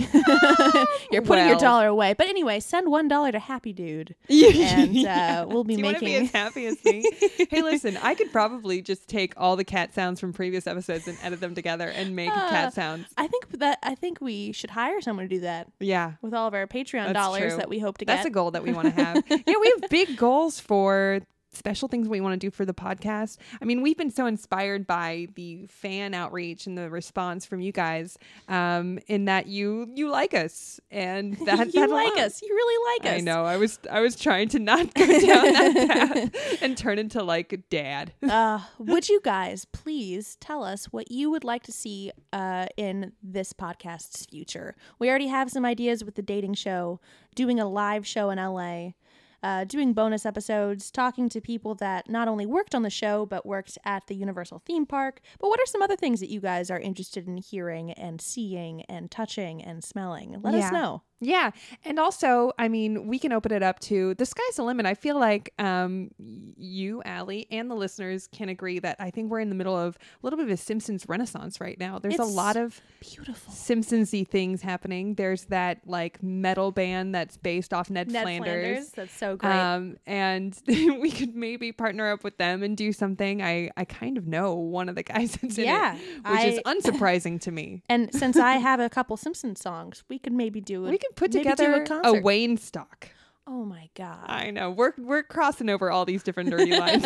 You're 1.12 1.22
putting 1.22 1.48
your 1.48 1.58
dollar 1.58 1.88
away. 1.88 2.14
But 2.14 2.28
anyway, 2.28 2.60
send 2.60 2.90
one 2.90 3.08
dollar 3.08 3.32
to 3.32 3.40
Happy 3.40 3.74
Dude, 3.74 4.15
and 4.30 4.98
uh, 5.08 5.46
we'll 5.48 5.64
be 5.64 5.76
Do 5.76 5.84
you 5.84 5.94
to 5.94 6.00
be 6.00 6.06
making. 6.06 6.26
as 6.28 6.32
happy 6.32 6.66
as 6.66 6.84
me? 6.84 7.10
hey, 7.50 7.62
listen, 7.62 7.98
I 8.02 8.16
could 8.16 8.32
probably 8.32 8.82
just 8.82 9.08
take 9.08 9.34
all 9.38 9.56
the 9.56 9.64
cat 9.64 9.94
sounds 9.94 10.20
from 10.20 10.34
previous 10.34 10.66
episodes 10.68 11.08
and 11.08 11.18
edit 11.22 11.40
them 11.42 11.54
together 11.56 11.88
and 11.88 12.16
make 12.16 12.32
Uh, 12.32 12.50
cat 12.50 12.74
sounds. 12.74 13.08
I 13.18 13.28
think 13.28 13.50
that 13.60 13.80
I 13.84 13.96
think 13.96 14.22
we 14.22 14.52
should 14.52 14.72
hire 14.72 15.00
someone 15.02 15.26
to 15.30 15.36
do 15.36 15.42
that 15.42 15.68
Yeah. 15.80 16.14
with 16.22 16.34
all 16.34 16.48
of 16.48 16.54
our 16.54 16.66
Patreon 16.68 17.06
That's 17.08 17.14
dollars 17.14 17.52
true. 17.54 17.58
that 17.58 17.70
we 17.70 17.80
hope 17.80 17.98
to 18.00 18.06
get. 18.06 18.16
That's 18.16 18.26
a 18.26 18.32
goal 18.32 18.52
that 18.52 18.64
we 18.64 18.74
want 18.74 18.88
to 18.96 19.04
have. 19.04 19.24
yeah, 19.30 19.38
we 19.62 19.74
have 19.80 19.90
big 19.90 20.18
goals 20.18 20.60
for 20.60 21.22
special 21.56 21.88
things 21.88 22.08
we 22.08 22.22
want 22.22 22.34
to 22.34 22.38
do 22.48 22.52
for 22.52 22.66
the 22.66 22.74
podcast. 22.74 23.38
I 23.62 23.66
mean, 23.66 23.82
we've 23.82 23.98
been 23.98 24.12
so 24.12 24.26
inspired 24.26 24.86
by 24.86 25.28
the 25.36 25.66
fan 25.68 26.14
outreach 26.14 26.68
and 26.68 26.78
the 26.78 26.90
response 26.90 27.46
from 27.46 27.60
you 27.62 27.72
guys, 27.72 28.18
um, 28.48 29.00
in 29.08 29.26
that 29.26 29.48
you 29.48 29.90
you 29.96 30.10
like 30.10 30.34
us 30.34 30.80
and 30.92 31.34
that 31.46 31.74
you 31.74 31.82
that 31.82 31.90
like 31.90 32.14
alone- 32.14 32.26
us. 32.26 32.42
You 32.42 32.50
really 32.54 32.94
like 33.00 33.14
us. 33.14 33.18
I 33.20 33.22
know. 33.22 33.44
I 33.46 33.58
was 33.58 33.80
I 33.90 34.02
was 34.02 34.16
trying 34.16 34.50
to 34.50 34.60
not 34.60 34.94
go 34.94 35.06
down 35.06 35.54
that 35.54 35.88
path 36.32 36.58
and 36.62 36.78
turn 36.78 37.00
into 37.00 37.24
like 37.24 37.64
dad. 37.70 38.14
uh, 38.24 38.60
would 38.80 39.10
you 39.10 39.20
guys 39.24 39.66
please 39.66 40.38
tell 40.40 40.64
us 40.64 40.86
what 40.86 41.12
you 41.12 41.30
would 41.30 41.44
like 41.44 41.64
to 41.64 41.72
see 41.72 42.12
uh, 42.34 42.68
in 42.78 43.12
this 43.24 43.54
podcast's 43.54 44.26
future? 44.26 44.76
We 45.00 45.10
already 45.10 45.28
have 45.28 45.50
some 45.52 45.66
ideas 45.66 46.04
with 46.04 46.16
the 46.16 46.22
dating 46.22 46.56
show, 46.56 47.00
doing 47.36 47.60
a 47.60 47.68
live 47.68 48.06
show 48.06 48.30
in 48.30 48.38
LA, 48.38 48.92
uh, 49.46 49.64
doing 49.64 49.94
bonus 49.94 50.26
episodes, 50.26 50.90
talking 50.90 51.30
to 51.30 51.40
people 51.40 51.76
that 51.76 52.10
not 52.10 52.28
only 52.28 52.48
worked 52.48 52.74
on 52.74 52.82
the 52.82 52.90
show 52.90 53.26
but 53.28 53.46
worked 53.46 53.78
at 53.86 54.08
the 54.08 54.16
Universal 54.16 54.60
theme 54.66 54.88
park. 54.88 55.22
But 55.40 55.50
what 55.50 55.60
are 55.60 55.66
some 55.68 55.84
other 55.84 55.96
things 55.96 56.20
that 56.20 56.30
you 56.30 56.40
guys 56.40 56.72
are 56.72 56.80
interested 56.80 57.28
in 57.28 57.38
hearing 57.38 57.92
and 57.92 58.20
seeing 58.20 58.82
and 58.84 59.12
touching 59.12 59.64
and 59.64 59.84
smelling? 59.84 60.40
Let 60.42 60.56
Yeah. 60.56 60.66
us 60.66 60.72
know. 60.74 61.04
Yeah. 61.22 61.52
And 61.84 62.00
also, 62.00 62.52
I 62.60 62.68
mean, 62.68 63.08
we 63.08 63.20
can 63.20 63.32
open 63.32 63.52
it 63.52 63.64
up 63.64 63.80
to 63.82 64.14
the 64.16 64.26
sky's 64.26 64.56
the 64.56 64.64
limit. 64.64 64.86
I 64.86 64.94
feel 64.94 65.18
like 65.18 65.54
um, 65.58 66.12
you, 66.18 67.02
Allie, 67.04 67.48
and 67.50 67.72
the 67.72 67.76
listeners 67.76 68.28
can 68.28 68.50
agree 68.50 68.80
that 68.80 68.98
I 69.00 69.12
think 69.12 69.32
we're 69.32 69.40
in 69.40 69.50
the 69.50 69.56
middle 69.56 69.76
of 69.76 69.96
a 69.96 70.00
little 70.24 70.38
bit 70.38 70.46
of 70.46 70.52
a 70.52 70.58
Simpsons 70.58 71.08
renaissance 71.08 71.62
right 71.62 71.80
now. 71.80 72.00
There's 72.00 72.20
a 72.20 72.24
lot 72.24 72.58
of 72.58 72.82
Beautiful. 73.00 73.54
Simpsons-y 73.54 74.26
things 74.30 74.62
happening. 74.62 75.16
There's 75.16 75.46
that 75.46 75.82
like 75.86 76.22
metal 76.22 76.72
band 76.72 77.16
that's 77.16 77.38
based 77.38 77.74
off 77.74 77.90
Ned, 77.90 78.12
Ned 78.12 78.24
Flanders. 78.24 78.64
Flanders. 78.66 78.90
That's 78.92 79.18
so 79.18 79.38
great. 79.38 79.52
Um, 79.54 79.98
and 80.06 80.60
we 80.68 81.12
could 81.12 81.36
maybe 81.36 81.72
partner 81.72 82.12
up 82.12 82.24
with 82.24 82.38
them 82.38 82.62
and 82.62 82.76
do 82.76 82.92
something. 82.92 83.42
I, 83.42 83.72
I 83.78 83.86
kind 83.86 84.18
of 84.18 84.28
know 84.28 84.56
one 84.56 84.90
of 84.90 84.96
the 84.96 85.04
guys 85.04 85.38
that's 85.42 85.58
in 85.58 85.66
Yeah, 85.66 85.96
it, 85.96 86.30
which 86.30 86.44
is 86.44 86.60
unsurprising 86.66 87.40
to 87.42 87.52
me. 87.52 87.84
And 87.88 88.14
since 88.14 88.38
I 88.38 88.54
have 88.58 88.80
a 88.80 88.90
couple 88.90 89.16
Simpsons 89.18 89.62
songs, 89.62 90.04
we 90.10 90.20
could 90.20 90.34
maybe 90.34 90.60
do 90.60 90.86
it. 90.86 90.90
Could 91.08 91.16
put 91.16 91.34
maybe 91.34 91.50
do 91.50 91.56
together 91.56 92.00
a 92.04 92.08
a. 92.10 92.22
Wayne 92.22 92.58
stock. 92.58 93.10
Oh 93.48 93.64
my 93.64 93.90
god! 93.96 94.26
I 94.26 94.50
know 94.50 94.72
we're 94.72 94.94
we're 94.98 95.22
crossing 95.22 95.70
over 95.70 95.92
all 95.92 96.04
these 96.04 96.24
different 96.24 96.50
dirty 96.50 96.72
lines. 96.78 97.06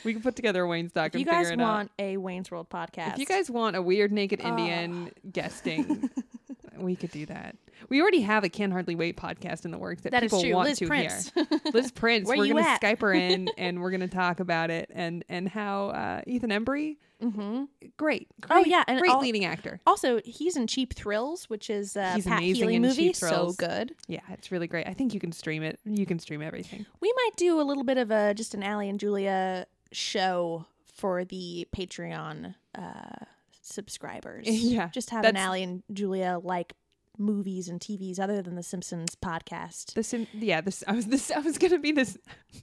we 0.04 0.14
can 0.14 0.22
put 0.22 0.34
together 0.34 0.62
a 0.62 0.68
Wayne 0.68 0.88
stock 0.88 1.08
if 1.08 1.14
and 1.14 1.20
you 1.20 1.26
guys 1.26 1.48
figure 1.48 1.62
it 1.62 1.66
want 1.66 1.90
a 1.98 2.16
Wayne's 2.16 2.50
World 2.50 2.70
podcast, 2.70 3.12
If 3.14 3.18
you 3.18 3.26
guys 3.26 3.50
want 3.50 3.76
a 3.76 3.82
weird 3.82 4.10
naked 4.10 4.40
Oh. 4.42 4.48
Indian 4.48 5.10
guesting, 5.30 6.08
we 6.78 6.96
could 6.96 7.10
do 7.10 7.26
that. 7.26 7.56
We 7.88 8.00
already 8.00 8.20
have 8.22 8.44
a 8.44 8.48
Can 8.48 8.70
Hardly 8.70 8.94
Wait 8.94 9.16
podcast 9.16 9.64
in 9.64 9.70
the 9.70 9.78
works 9.78 10.02
that, 10.02 10.12
that 10.12 10.22
people 10.22 10.42
want 10.52 10.68
Liz 10.68 10.78
to 10.78 10.86
Prince. 10.86 11.32
hear. 11.34 11.46
Liz 11.72 11.90
Prince. 11.94 12.28
We're 12.28 12.46
gonna 12.48 12.60
at? 12.62 12.80
Skype 12.80 13.00
her 13.00 13.12
in 13.12 13.48
and 13.58 13.80
we're 13.80 13.90
gonna 13.90 14.08
talk 14.08 14.40
about 14.40 14.70
it 14.70 14.90
and 14.94 15.24
and 15.28 15.48
how 15.48 15.88
uh, 15.88 16.20
Ethan 16.26 16.50
Embry, 16.50 16.96
hmm 17.20 17.64
great, 17.96 18.28
Oh, 18.50 18.60
great, 18.62 18.66
yeah, 18.68 18.84
and 18.88 18.98
great 19.00 19.10
all- 19.12 19.20
leading 19.20 19.44
actor. 19.44 19.80
Also, 19.86 20.20
he's 20.24 20.56
in 20.56 20.66
Cheap 20.66 20.94
Thrills, 20.94 21.44
which 21.50 21.70
is 21.70 21.96
a 21.96 22.14
He's 22.14 22.24
Pat 22.26 22.38
amazing 22.38 22.68
Healy 22.70 22.78
movie. 22.78 23.12
So 23.12 23.52
good. 23.58 23.94
Yeah, 24.08 24.20
it's 24.30 24.50
really 24.52 24.66
great. 24.66 24.86
I 24.88 24.94
think 24.94 25.14
you 25.14 25.20
can 25.20 25.32
stream 25.32 25.62
it. 25.62 25.78
You 25.84 26.06
can 26.06 26.18
stream 26.18 26.42
everything. 26.42 26.86
We 27.00 27.12
might 27.16 27.36
do 27.36 27.60
a 27.60 27.62
little 27.64 27.84
bit 27.84 27.98
of 27.98 28.10
a 28.10 28.34
just 28.34 28.54
an 28.54 28.62
Allie 28.62 28.88
and 28.88 28.98
Julia 29.00 29.66
show 29.92 30.66
for 30.84 31.24
the 31.24 31.66
Patreon 31.76 32.54
uh, 32.76 33.24
subscribers. 33.62 34.46
Yeah, 34.48 34.88
just 34.88 35.10
have 35.10 35.24
an 35.24 35.36
Allie 35.36 35.62
and 35.62 35.82
Julia 35.92 36.40
like 36.42 36.72
movies 37.18 37.68
and 37.68 37.80
TVs 37.80 38.18
other 38.18 38.42
than 38.42 38.56
the 38.56 38.62
Simpsons 38.62 39.14
podcast. 39.14 39.94
The 39.94 40.02
Sim, 40.02 40.26
yeah. 40.32 40.60
This 40.60 40.82
I 40.86 40.92
was 40.92 41.06
this 41.06 41.30
I 41.30 41.38
was 41.40 41.58
gonna 41.58 41.78
be 41.78 41.92
this. 41.92 42.18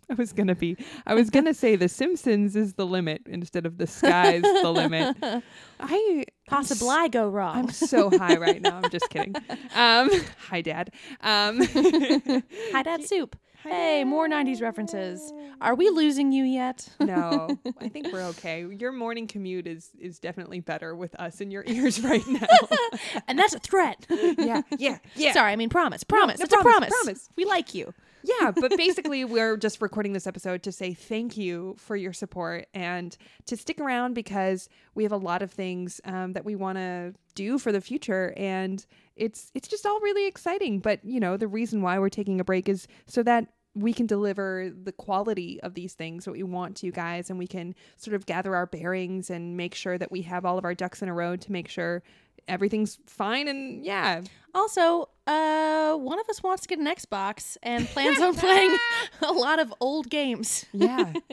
I 0.09 0.13
was 0.13 0.33
gonna 0.33 0.55
be. 0.55 0.77
I 1.05 1.13
was 1.13 1.29
gonna 1.29 1.53
say 1.53 1.75
the 1.75 1.89
Simpsons 1.89 2.55
is 2.55 2.73
the 2.73 2.85
limit 2.85 3.23
instead 3.27 3.65
of 3.65 3.77
the 3.77 3.87
sky's 3.87 4.41
the 4.41 4.71
limit. 4.71 5.15
I 5.79 6.25
Possibly 6.51 6.89
I'm, 6.89 7.09
go 7.11 7.29
wrong. 7.29 7.55
I'm 7.55 7.69
so 7.69 8.09
high 8.09 8.35
right 8.35 8.61
now. 8.61 8.81
I'm 8.83 8.89
just 8.89 9.09
kidding. 9.09 9.35
Um, 9.73 10.09
hi, 10.37 10.61
Dad. 10.61 10.91
Um, 11.21 11.61
Hi, 11.61 12.83
Dad 12.83 13.03
Soup. 13.07 13.37
Hey, 13.63 14.03
more 14.03 14.27
90s 14.27 14.61
references. 14.61 15.31
Are 15.59 15.75
we 15.75 15.89
losing 15.89 16.31
you 16.31 16.43
yet? 16.43 16.87
No, 17.11 17.57
I 17.79 17.89
think 17.89 18.11
we're 18.13 18.23
okay. 18.27 18.65
Your 18.65 18.91
morning 18.93 19.27
commute 19.27 19.67
is 19.67 19.89
is 19.99 20.17
definitely 20.17 20.61
better 20.61 20.95
with 20.95 21.13
us 21.15 21.41
in 21.41 21.51
your 21.51 21.63
ears 21.67 21.99
right 22.03 22.25
now. 22.25 22.47
and 23.27 23.37
that's 23.37 23.53
a 23.53 23.59
threat. 23.59 24.05
yeah, 24.09 24.61
yeah, 24.77 24.99
yeah. 25.15 25.33
Sorry, 25.33 25.51
I 25.51 25.55
mean 25.57 25.67
promise. 25.69 26.03
Promise. 26.05 26.39
no, 26.39 26.45
it's 26.45 26.53
a 26.53 26.57
promise, 26.57 26.89
promise. 26.89 27.03
promise. 27.03 27.29
We 27.35 27.43
like 27.45 27.73
you. 27.73 27.93
Yeah, 28.23 28.51
but 28.51 28.77
basically, 28.77 29.25
we're 29.25 29.57
just 29.57 29.81
recording 29.81 30.13
this 30.13 30.27
episode 30.27 30.63
to 30.63 30.71
say 30.71 30.93
thank 30.93 31.37
you 31.37 31.75
for 31.77 31.95
your 31.95 32.13
support 32.13 32.67
and 32.73 33.17
to 33.47 33.57
stick 33.57 33.81
around 33.81 34.13
because 34.13 34.69
we 34.95 35.03
have 35.03 35.11
a 35.11 35.17
lot 35.17 35.41
of 35.41 35.51
things 35.51 35.99
um, 36.05 36.33
that 36.33 36.45
we 36.45 36.55
want 36.55 36.77
to 36.77 37.13
do 37.35 37.57
for 37.57 37.71
the 37.71 37.81
future, 37.81 38.33
and 38.37 38.85
it's 39.21 39.51
it's 39.53 39.67
just 39.67 39.85
all 39.85 39.99
really 40.01 40.27
exciting. 40.27 40.79
But 40.79 41.03
you 41.05 41.19
know, 41.19 41.37
the 41.37 41.47
reason 41.47 41.81
why 41.81 41.99
we're 41.99 42.09
taking 42.09 42.39
a 42.39 42.43
break 42.43 42.67
is 42.67 42.87
so 43.07 43.23
that 43.23 43.47
we 43.73 43.93
can 43.93 44.05
deliver 44.05 44.69
the 44.83 44.91
quality 44.91 45.57
of 45.63 45.75
these 45.75 45.93
things 45.93 46.25
that 46.25 46.31
we 46.33 46.43
want 46.43 46.75
to 46.77 46.85
you 46.85 46.91
guys 46.91 47.29
and 47.29 47.39
we 47.39 47.47
can 47.47 47.73
sort 47.95 48.13
of 48.15 48.25
gather 48.25 48.53
our 48.53 48.65
bearings 48.65 49.29
and 49.29 49.55
make 49.55 49.73
sure 49.73 49.97
that 49.97 50.11
we 50.11 50.23
have 50.23 50.43
all 50.45 50.57
of 50.57 50.65
our 50.65 50.75
ducks 50.75 51.01
in 51.01 51.07
a 51.07 51.13
row 51.13 51.37
to 51.37 51.51
make 51.53 51.69
sure 51.69 52.03
everything's 52.49 52.99
fine 53.05 53.47
and 53.47 53.85
yeah 53.85 54.19
Also, 54.53 55.07
uh, 55.25 55.93
one 55.95 56.19
of 56.19 56.27
us 56.27 56.43
wants 56.43 56.63
to 56.63 56.67
get 56.67 56.79
an 56.79 56.85
Xbox 56.87 57.55
and 57.63 57.87
plans 57.87 58.19
on 58.19 58.35
playing 58.45 58.75
a 59.21 59.31
lot 59.31 59.59
of 59.59 59.73
old 59.79 60.09
games. 60.09 60.65
yeah 60.73 61.13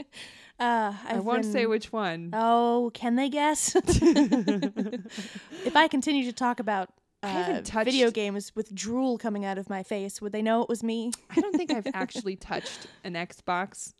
Uh, 0.61 0.93
i 1.07 1.21
won't 1.21 1.45
say 1.45 1.61
been- 1.63 1.71
which 1.71 1.93
one 1.93 2.31
Oh, 2.33 2.91
can 2.93 3.15
they 3.15 3.29
guess? 3.29 3.77
if 3.77 5.77
I 5.77 5.87
continue 5.89 6.25
to 6.25 6.33
talk 6.33 6.59
about 6.61 6.91
uh, 7.23 7.61
touched- 7.63 7.85
video 7.87 8.11
games 8.11 8.55
with 8.55 8.75
drool 8.75 9.19
coming 9.19 9.45
out 9.45 9.59
of 9.59 9.69
my 9.69 9.83
face, 9.83 10.21
would 10.23 10.33
they 10.33 10.43
know 10.43 10.63
it 10.63 10.69
was 10.69 10.83
me? 10.83 11.13
I 11.31 11.41
don't 11.41 11.57
think 11.57 11.73
I've 11.73 11.87
actually 11.95 12.37
touched 12.37 12.87
an 13.05 13.15
Xbox. 13.15 13.93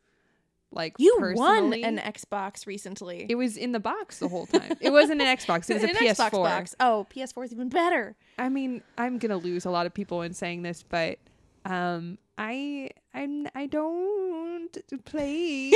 Like 0.71 0.97
You 0.99 1.17
personally. 1.19 1.83
won 1.83 1.97
an 1.99 2.13
Xbox 2.13 2.67
recently. 2.67 3.25
It 3.27 3.37
was 3.37 3.57
in 3.57 3.73
the 3.73 3.81
box 3.81 4.19
the 4.19 4.29
whole 4.29 4.45
time. 4.45 4.77
It 4.83 4.91
wasn't 4.91 5.23
an 5.23 5.35
Xbox. 5.35 5.71
It 5.71 5.75
was 5.81 5.85
a 5.85 5.89
PS4. 5.89 6.15
Xbox 6.15 6.31
box. 6.33 6.75
Oh, 6.79 7.07
PS4 7.15 7.47
is 7.47 7.53
even 7.55 7.71
better. 7.71 8.15
I 8.39 8.51
mean, 8.51 8.83
I'm 8.99 9.17
gonna 9.17 9.39
lose 9.39 9.65
a 9.65 9.71
lot 9.71 9.87
of 9.87 9.95
people 9.95 10.21
in 10.21 10.35
saying 10.35 10.61
this, 10.63 10.85
but 10.87 11.19
um, 11.65 12.19
I 12.41 12.91
I'm 13.15 13.49
I 13.55 13.67
don't 13.67 14.77
play 15.05 15.73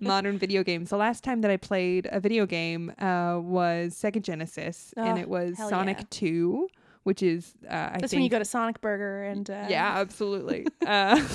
modern 0.00 0.38
video 0.38 0.62
games. 0.64 0.88
The 0.90 0.96
last 0.96 1.22
time 1.24 1.42
that 1.42 1.50
I 1.50 1.56
played 1.58 2.08
a 2.10 2.20
video 2.20 2.46
game 2.46 2.90
uh, 2.98 3.38
was 3.42 3.94
Sega 3.94 4.22
Genesis, 4.22 4.94
and 4.96 5.18
Oh, 5.18 5.20
it 5.20 5.28
was 5.28 5.58
Sonic 5.58 5.98
yeah. 5.98 6.04
Two, 6.10 6.68
which 7.02 7.22
is 7.22 7.52
uh, 7.68 7.72
I 7.74 7.98
That's 7.98 8.10
think 8.10 8.12
when 8.14 8.22
you 8.22 8.30
go 8.30 8.38
to 8.38 8.44
Sonic 8.46 8.80
Burger 8.80 9.22
and 9.24 9.48
uh, 9.50 9.66
Yeah, 9.68 9.92
absolutely. 9.98 10.66
uh, 10.86 11.20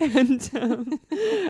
and 0.00 0.50
um, 0.54 1.00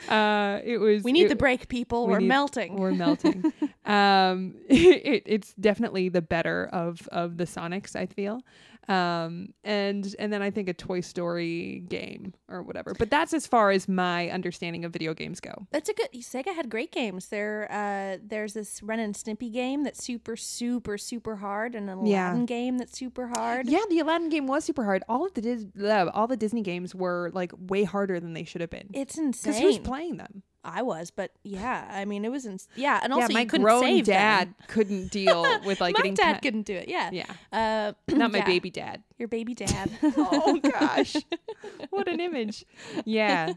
uh, 0.08 0.60
it 0.64 0.78
was. 0.78 1.02
We 1.02 1.12
need 1.12 1.26
it- 1.26 1.28
the 1.30 1.36
break, 1.36 1.68
people. 1.68 2.06
we 2.06 2.12
We're 2.12 2.20
need- 2.20 2.28
melting. 2.28 2.76
We're 2.76 2.92
melting. 2.92 3.52
um, 3.86 4.54
it, 4.68 5.22
it's 5.26 5.54
definitely 5.54 6.08
the 6.08 6.22
better 6.22 6.66
of 6.72 7.08
of 7.08 7.36
the 7.36 7.44
Sonics. 7.44 7.96
I 7.96 8.06
feel. 8.06 8.42
Um, 8.88 9.50
and 9.64 10.14
and 10.18 10.32
then 10.32 10.40
I 10.40 10.50
think 10.50 10.68
a 10.68 10.72
Toy 10.72 11.00
Story 11.00 11.84
game 11.88 12.32
or 12.48 12.62
whatever. 12.62 12.94
But 12.98 13.10
that's 13.10 13.34
as 13.34 13.46
far 13.46 13.70
as 13.70 13.86
my 13.88 14.30
understanding 14.30 14.84
of 14.84 14.92
video 14.92 15.12
games 15.14 15.40
go. 15.40 15.66
That's 15.70 15.88
a 15.88 15.94
good. 15.94 16.08
Sega 16.14 16.54
had 16.54 16.70
great 16.70 16.90
games. 16.92 17.28
There, 17.28 17.68
uh, 17.70 18.18
there's 18.26 18.54
this 18.54 18.82
Ren 18.82 18.98
and 19.00 19.14
Stimpy 19.14 19.52
game 19.52 19.84
that's 19.84 20.02
super, 20.02 20.36
super, 20.36 20.96
super 20.96 21.36
hard, 21.36 21.74
and 21.74 21.90
an 21.90 22.06
Yeah. 22.06 22.28
Aladdin 22.30 22.46
game 22.46 22.78
that's 22.78 22.96
super 22.98 23.28
hard. 23.28 23.68
Yeah, 23.68 23.82
the 23.90 23.98
Aladdin 24.00 24.30
game 24.30 24.46
was 24.46 24.64
super 24.64 24.84
hard. 24.84 25.02
All 25.08 25.26
of 25.26 25.34
the 25.34 25.42
Dis- 25.42 25.66
all 26.14 26.26
the 26.26 26.36
Disney 26.36 26.62
games 26.62 26.94
were 26.94 27.30
like 27.34 27.52
way 27.58 27.84
harder 27.84 28.18
than 28.20 28.32
they 28.32 28.44
should 28.44 28.60
have 28.60 28.70
been. 28.70 28.88
It's 28.94 29.16
Because 29.16 29.58
who's 29.58 29.78
playing 29.78 30.16
them? 30.16 30.42
I 30.72 30.82
was, 30.82 31.10
but 31.10 31.32
yeah, 31.42 31.88
I 31.90 32.04
mean, 32.04 32.24
it 32.24 32.30
was. 32.30 32.46
Ins- 32.46 32.68
yeah, 32.76 33.00
and 33.02 33.12
also 33.12 33.28
yeah, 33.28 33.34
my 33.34 33.40
you 33.40 33.46
couldn't 33.46 33.64
grown 33.64 33.82
save 33.82 34.06
them. 34.06 34.14
dad 34.14 34.54
couldn't 34.68 35.08
deal 35.12 35.42
with 35.64 35.80
like 35.80 35.94
my 35.94 35.98
getting 36.00 36.14
dad 36.14 36.40
couldn't 36.42 36.62
do 36.66 36.74
it. 36.74 36.88
Yeah. 36.88 37.10
Yeah, 37.12 37.26
Uh, 37.52 37.92
not 38.16 38.30
my 38.32 38.38
yeah, 38.38 38.44
baby 38.44 38.70
dad. 38.70 39.02
Your 39.18 39.28
baby 39.28 39.54
dad. 39.66 39.90
Oh 40.16 40.58
gosh, 40.62 41.16
what 41.90 42.06
an 42.08 42.20
image. 42.20 42.64
Yeah. 43.04 43.54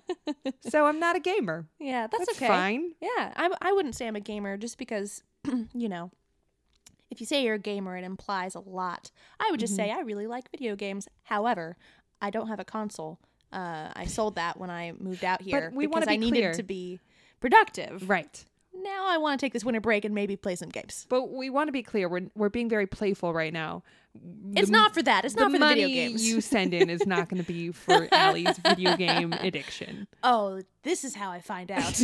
So 0.62 0.86
I'm 0.86 1.00
not 1.00 1.16
a 1.16 1.20
gamer. 1.20 1.68
yeah, 1.80 2.08
that's, 2.08 2.26
That's 2.26 2.38
okay. 2.38 2.48
fine. 2.48 2.92
Yeah, 3.02 3.34
I, 3.36 3.50
I 3.62 3.72
wouldn't 3.74 3.96
say 3.96 4.08
I'm 4.08 4.16
a 4.16 4.20
gamer 4.22 4.58
just 4.58 4.78
because, 4.78 5.24
you 5.74 5.90
know, 5.90 6.12
if 7.10 7.20
you 7.20 7.26
say 7.28 7.44
you're 7.44 7.56
a 7.56 7.60
gamer, 7.60 7.98
it 7.98 8.04
implies 8.04 8.56
a 8.56 8.60
lot. 8.60 9.12
I 9.40 9.50
would 9.52 9.60
just 9.60 9.74
Mm-hmm. 9.74 9.84
say 9.90 9.92
I 9.92 10.00
really 10.02 10.28
like 10.28 10.50
video 10.52 10.76
games. 10.76 11.08
However, 11.24 11.76
I 12.22 12.30
don't 12.30 12.48
have 12.48 12.60
a 12.60 12.66
console. 12.66 13.20
Uh, 13.52 13.90
I 13.96 14.06
sold 14.06 14.36
that 14.36 14.58
when 14.58 14.70
I 14.70 14.94
moved 15.00 15.24
out 15.24 15.42
here 15.42 15.72
we 15.74 15.88
wanna 15.88 16.06
because 16.06 16.14
I 16.14 16.18
needed 16.18 16.40
clear. 16.40 16.54
to 16.54 16.64
be 16.64 17.00
productive. 17.40 18.10
Right. 18.10 18.44
Now 18.74 19.06
I 19.08 19.18
want 19.18 19.40
to 19.40 19.46
take 19.46 19.54
this 19.54 19.66
winter 19.66 19.82
break 19.82 20.06
and 20.06 20.16
maybe 20.16 20.36
play 20.36 20.56
some 20.56 20.70
games. 20.70 21.06
But 21.10 21.32
we 21.32 21.50
want 21.50 21.68
to 21.68 21.72
be 21.72 21.84
clear. 21.84 22.08
We're 22.08 22.30
we're 22.36 22.50
being 22.50 22.70
very 22.70 22.88
playful 22.88 23.34
right 23.34 23.52
now. 23.52 23.84
It's 24.56 24.68
The- 24.68 24.72
not 24.74 24.94
for 24.94 25.02
that. 25.04 25.24
It's 25.26 25.36
not 25.36 25.46
the 25.52 25.58
for 25.58 25.60
the 25.60 25.66
money 25.66 25.82
video 25.86 26.10
games. 26.10 26.28
you 26.28 26.42
send 26.42 26.74
in 26.74 26.90
is 26.90 27.06
not 27.06 27.30
going 27.30 27.42
to 27.42 27.48
be 27.48 27.72
for 27.72 28.08
Allie's 28.12 28.58
video 28.58 28.98
game 28.98 29.34
addiction. 29.34 30.08
oh, 30.24 30.62
this 30.84 31.04
is 31.04 31.14
how 31.14 31.30
I 31.30 31.40
find 31.42 31.70
out. 31.72 32.02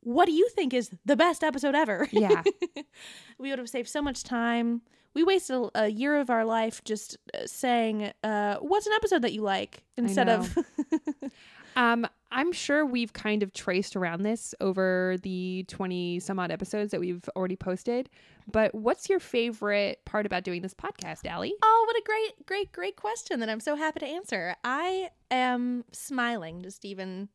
What 0.00 0.26
do 0.26 0.32
you 0.32 0.48
think 0.50 0.74
is 0.74 0.90
the 1.04 1.16
best 1.16 1.42
episode 1.42 1.74
ever? 1.74 2.08
Yeah. 2.12 2.42
we 3.38 3.50
would 3.50 3.58
have 3.58 3.70
saved 3.70 3.88
so 3.88 4.02
much 4.02 4.22
time. 4.22 4.82
We 5.14 5.22
wasted 5.22 5.56
a, 5.56 5.84
a 5.84 5.88
year 5.88 6.16
of 6.20 6.28
our 6.28 6.44
life 6.44 6.82
just 6.84 7.16
uh, 7.32 7.46
saying, 7.46 8.12
uh, 8.22 8.56
"What's 8.56 8.86
an 8.86 8.92
episode 8.94 9.22
that 9.22 9.32
you 9.32 9.42
like?" 9.42 9.84
instead 9.96 10.28
of 10.28 10.58
Um, 11.76 12.06
I'm 12.30 12.52
sure 12.52 12.84
we've 12.84 13.12
kind 13.12 13.44
of 13.44 13.52
traced 13.52 13.94
around 13.94 14.22
this 14.22 14.54
over 14.60 15.16
the 15.22 15.64
20 15.68 16.18
some 16.18 16.40
odd 16.40 16.50
episodes 16.50 16.90
that 16.90 17.00
we've 17.00 17.28
already 17.36 17.54
posted. 17.54 18.10
But 18.50 18.74
what's 18.74 19.08
your 19.08 19.20
favorite 19.20 20.04
part 20.04 20.26
about 20.26 20.42
doing 20.42 20.60
this 20.62 20.74
podcast, 20.74 21.26
Allie? 21.26 21.54
Oh, 21.62 21.84
what 21.86 21.96
a 21.96 22.02
great, 22.04 22.46
great, 22.46 22.72
great 22.72 22.96
question 22.96 23.40
that 23.40 23.48
I'm 23.48 23.60
so 23.60 23.76
happy 23.76 24.00
to 24.00 24.06
answer. 24.06 24.56
I 24.64 25.10
am 25.30 25.84
smiling 25.92 26.62
just 26.62 26.84
even 26.84 27.28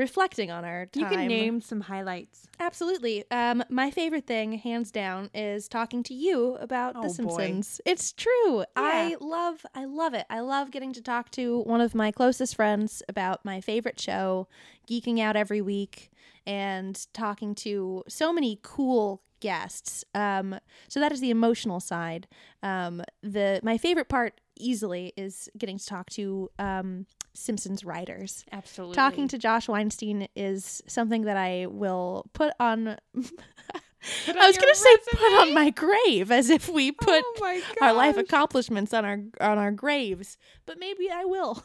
reflecting 0.00 0.50
on 0.50 0.64
our 0.64 0.86
time. 0.86 1.02
You 1.02 1.06
can 1.08 1.28
name 1.28 1.60
some 1.60 1.82
highlights. 1.82 2.48
Absolutely. 2.58 3.24
Um, 3.30 3.62
my 3.68 3.90
favorite 3.90 4.26
thing, 4.26 4.54
hands 4.54 4.90
down, 4.90 5.30
is 5.34 5.68
talking 5.68 6.02
to 6.04 6.14
you 6.14 6.56
about 6.56 6.94
Oh, 6.96 7.02
The 7.02 7.22
boy. 7.22 7.36
Simpsons. 7.46 7.80
It's 7.84 8.12
true. 8.12 8.64
I 8.74 9.16
love, 9.20 9.64
I 9.74 9.84
love 9.84 10.14
it. 10.14 10.26
I 10.30 10.40
love 10.40 10.70
getting 10.70 10.92
to 10.94 11.02
talk 11.02 11.30
to 11.32 11.60
one 11.60 11.80
of 11.80 11.94
my 11.94 12.10
closest 12.10 12.56
friends 12.56 13.02
about 13.08 13.44
my 13.44 13.60
favorite 13.60 14.00
show, 14.00 14.48
geeking 14.90 15.20
out 15.20 15.36
every 15.36 15.60
week, 15.60 16.10
and 16.46 17.06
talking 17.12 17.54
to 17.56 18.02
so 18.08 18.32
many 18.32 18.58
cool 18.62 19.22
guests. 19.40 20.04
Um, 20.14 20.58
so 20.88 20.98
that 21.00 21.12
is 21.12 21.20
the 21.20 21.30
emotional 21.30 21.80
side. 21.80 22.26
Um, 22.62 23.02
the 23.22 23.60
my 23.62 23.78
favorite 23.78 24.08
part 24.08 24.40
easily 24.60 25.12
is 25.16 25.48
getting 25.56 25.78
to 25.78 25.86
talk 25.86 26.10
to 26.10 26.50
um, 26.58 27.06
Simpsons 27.34 27.84
writers. 27.84 28.44
Absolutely. 28.52 28.94
Talking 28.94 29.28
to 29.28 29.38
Josh 29.38 29.68
Weinstein 29.68 30.28
is 30.34 30.82
something 30.86 31.22
that 31.22 31.36
I 31.36 31.66
will 31.66 32.26
put 32.32 32.52
on 32.60 32.96
I 34.28 34.46
was 34.46 34.56
gonna 34.56 34.74
say 34.74 34.96
put 35.12 35.40
on 35.40 35.54
my 35.54 35.70
grave, 35.70 36.30
as 36.30 36.50
if 36.50 36.68
we 36.68 36.90
oh 36.90 36.94
put 37.04 37.24
oh 37.24 37.62
our 37.82 37.92
life 37.92 38.16
accomplishments 38.16 38.94
on 38.94 39.04
our 39.04 39.20
on 39.40 39.58
our 39.58 39.70
graves. 39.70 40.38
But 40.66 40.78
maybe 40.78 41.10
I 41.10 41.24
will. 41.24 41.62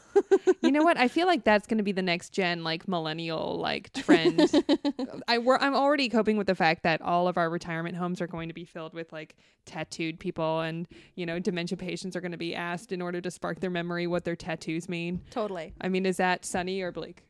you 0.63 0.71
know 0.71 0.83
what? 0.83 0.97
I 0.97 1.07
feel 1.07 1.27
like 1.27 1.43
that's 1.43 1.67
going 1.67 1.77
to 1.77 1.83
be 1.83 1.91
the 1.91 2.01
next 2.01 2.31
gen, 2.31 2.63
like 2.63 2.87
millennial, 2.87 3.59
like 3.59 3.93
trend. 3.93 4.51
I 5.27 5.37
we're, 5.37 5.57
I'm 5.57 5.75
already 5.75 6.09
coping 6.09 6.37
with 6.37 6.47
the 6.47 6.55
fact 6.55 6.83
that 6.83 7.01
all 7.01 7.27
of 7.27 7.37
our 7.37 7.49
retirement 7.49 7.95
homes 7.95 8.19
are 8.19 8.27
going 8.27 8.47
to 8.47 8.53
be 8.53 8.65
filled 8.65 8.93
with 8.93 9.13
like 9.13 9.35
tattooed 9.65 10.19
people, 10.19 10.61
and 10.61 10.87
you 11.15 11.25
know, 11.25 11.39
dementia 11.39 11.77
patients 11.77 12.15
are 12.15 12.21
going 12.21 12.31
to 12.31 12.37
be 12.37 12.55
asked 12.55 12.91
in 12.91 13.01
order 13.01 13.21
to 13.21 13.31
spark 13.31 13.59
their 13.59 13.69
memory 13.69 14.07
what 14.07 14.25
their 14.25 14.35
tattoos 14.35 14.89
mean. 14.89 15.21
totally. 15.29 15.73
I 15.79 15.87
mean, 15.87 16.05
is 16.05 16.17
that 16.17 16.43
sunny 16.45 16.81
or 16.81 16.91
bleak? 16.91 17.23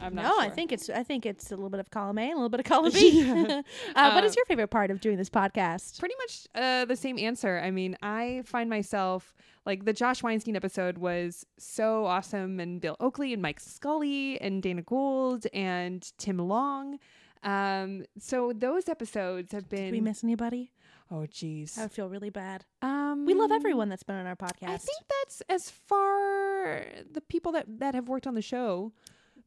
I'm 0.00 0.14
not 0.14 0.24
no, 0.24 0.38
I 0.38 0.48
think 0.50 0.70
it's 0.72 0.90
I 0.90 1.02
think 1.02 1.24
it's 1.26 1.50
a 1.50 1.54
little 1.56 1.70
bit 1.70 1.80
of 1.80 1.90
column 1.90 2.18
A 2.18 2.22
and 2.22 2.32
a 2.32 2.36
little 2.36 2.48
bit 2.48 2.60
of 2.60 2.66
column 2.74 2.92
B. 2.92 3.22
uh, 3.96 4.10
what 4.12 4.24
is 4.24 4.32
Uh, 4.32 4.34
your 4.36 4.44
favorite 4.46 4.68
part 4.68 4.90
of 4.90 5.00
doing 5.00 5.16
this 5.16 5.30
podcast? 5.30 5.98
pretty 5.98 6.14
much 6.18 6.46
uh, 6.54 6.84
the 6.84 6.96
same 6.96 7.18
answer. 7.18 7.58
I 7.64 7.70
mean, 7.70 7.96
I 8.02 8.42
find 8.44 8.68
myself 8.68 9.34
like 9.64 9.84
the 9.84 9.92
Josh 9.92 10.22
Weinstein 10.22 10.56
episode 10.56 10.98
was 10.98 11.46
so 11.58 12.04
awesome, 12.06 12.60
and 12.60 12.80
Bill 12.80 12.96
Oakley 13.00 13.32
and 13.32 13.40
Mike 13.40 13.60
Scully 13.60 14.40
and 14.40 14.62
Dana 14.62 14.82
Gould 14.82 15.46
and 15.54 16.10
Tim 16.18 16.38
Long. 16.38 16.98
Um, 17.44 18.04
so 18.18 18.52
those 18.54 18.88
episodes 18.88 19.52
have 19.52 19.68
been. 19.68 19.86
Did 19.86 19.92
we 19.92 20.00
miss 20.00 20.22
anybody? 20.22 20.72
oh, 21.10 21.26
geez. 21.26 21.76
I 21.76 21.82
would 21.82 21.92
feel 21.92 22.08
really 22.08 22.30
bad. 22.30 22.64
Um, 22.80 23.26
We 23.26 23.34
love 23.34 23.52
everyone 23.52 23.88
that's 23.90 24.02
been 24.02 24.16
on 24.16 24.26
our 24.26 24.36
podcast. 24.36 24.68
I 24.70 24.76
think 24.78 25.02
that's 25.20 25.42
as 25.48 25.70
far 25.70 26.84
the 27.12 27.20
people 27.20 27.52
that 27.52 27.66
that 27.80 27.94
have 27.94 28.08
worked 28.08 28.26
on 28.26 28.34
the 28.34 28.42
show. 28.42 28.92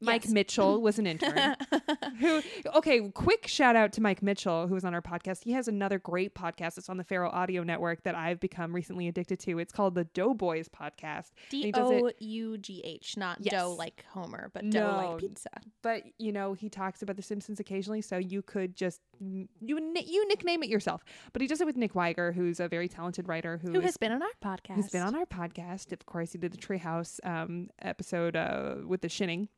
Mike 0.05 0.23
Yes. 0.25 0.31
Mitchell 0.33 0.81
was 0.87 0.99
an 0.99 1.07
intern. 1.07 1.55
who 2.19 2.41
okay 2.75 3.09
quick 3.13 3.47
shout 3.47 3.75
out 3.75 3.91
to 3.93 4.01
mike 4.01 4.21
mitchell 4.21 4.67
who 4.67 4.73
was 4.73 4.85
on 4.85 4.93
our 4.93 5.01
podcast 5.01 5.43
he 5.43 5.51
has 5.51 5.67
another 5.67 5.99
great 5.99 6.33
podcast 6.33 6.77
it's 6.77 6.89
on 6.89 6.97
the 6.97 7.03
Feral 7.03 7.31
audio 7.31 7.63
network 7.63 8.03
that 8.03 8.15
i've 8.15 8.39
become 8.39 8.73
recently 8.73 9.07
addicted 9.07 9.39
to 9.39 9.59
it's 9.59 9.73
called 9.73 9.95
the 9.95 10.05
doughboys 10.05 10.69
podcast 10.69 11.31
D 11.49 11.63
he 11.63 11.71
does 11.71 11.91
it- 11.91 12.03
O 12.03 12.11
U 12.19 12.57
G 12.57 12.81
H, 12.83 13.17
not 13.17 13.37
Yes. 13.41 13.51
dough 13.51 13.75
like 13.77 14.05
Homer, 14.13 14.49
but 14.53 14.69
dough 14.69 15.09
like 15.13 15.19
pizza. 15.19 15.49
but 15.81 16.03
you 16.17 16.31
know 16.31 16.53
he 16.53 16.69
talks 16.69 17.01
about 17.01 17.15
the 17.17 17.21
simpsons 17.21 17.59
occasionally 17.59 18.01
so 18.01 18.17
you 18.17 18.41
could 18.41 18.75
just 18.75 19.01
you 19.19 19.47
you 19.59 20.27
nickname 20.27 20.63
it 20.63 20.69
yourself 20.69 21.03
but 21.33 21.41
he 21.41 21.47
does 21.47 21.59
it 21.61 21.65
with 21.65 21.75
nick 21.77 21.95
wiger 21.95 22.31
who's 22.31 22.59
a 22.59 22.67
very 22.67 22.87
talented 22.87 23.27
writer 23.27 23.57
who 23.61 23.71
Who 23.71 23.79
is- 23.79 23.85
has 23.85 23.97
been 23.97 24.11
on 24.11 24.21
our 24.21 24.29
podcast? 24.43 24.75
who's 24.75 24.89
been 24.89 25.01
on 25.01 25.15
our 25.15 25.25
podcast 25.25 25.91
of 25.91 26.05
course 26.05 26.31
he 26.33 26.37
did 26.37 26.51
the 26.53 26.57
treehouse 26.57 27.19
um, 27.25 27.69
episode 27.81 28.35
uh, 28.35 28.75
with 28.85 29.01
the 29.01 29.09
shinning 29.09 29.49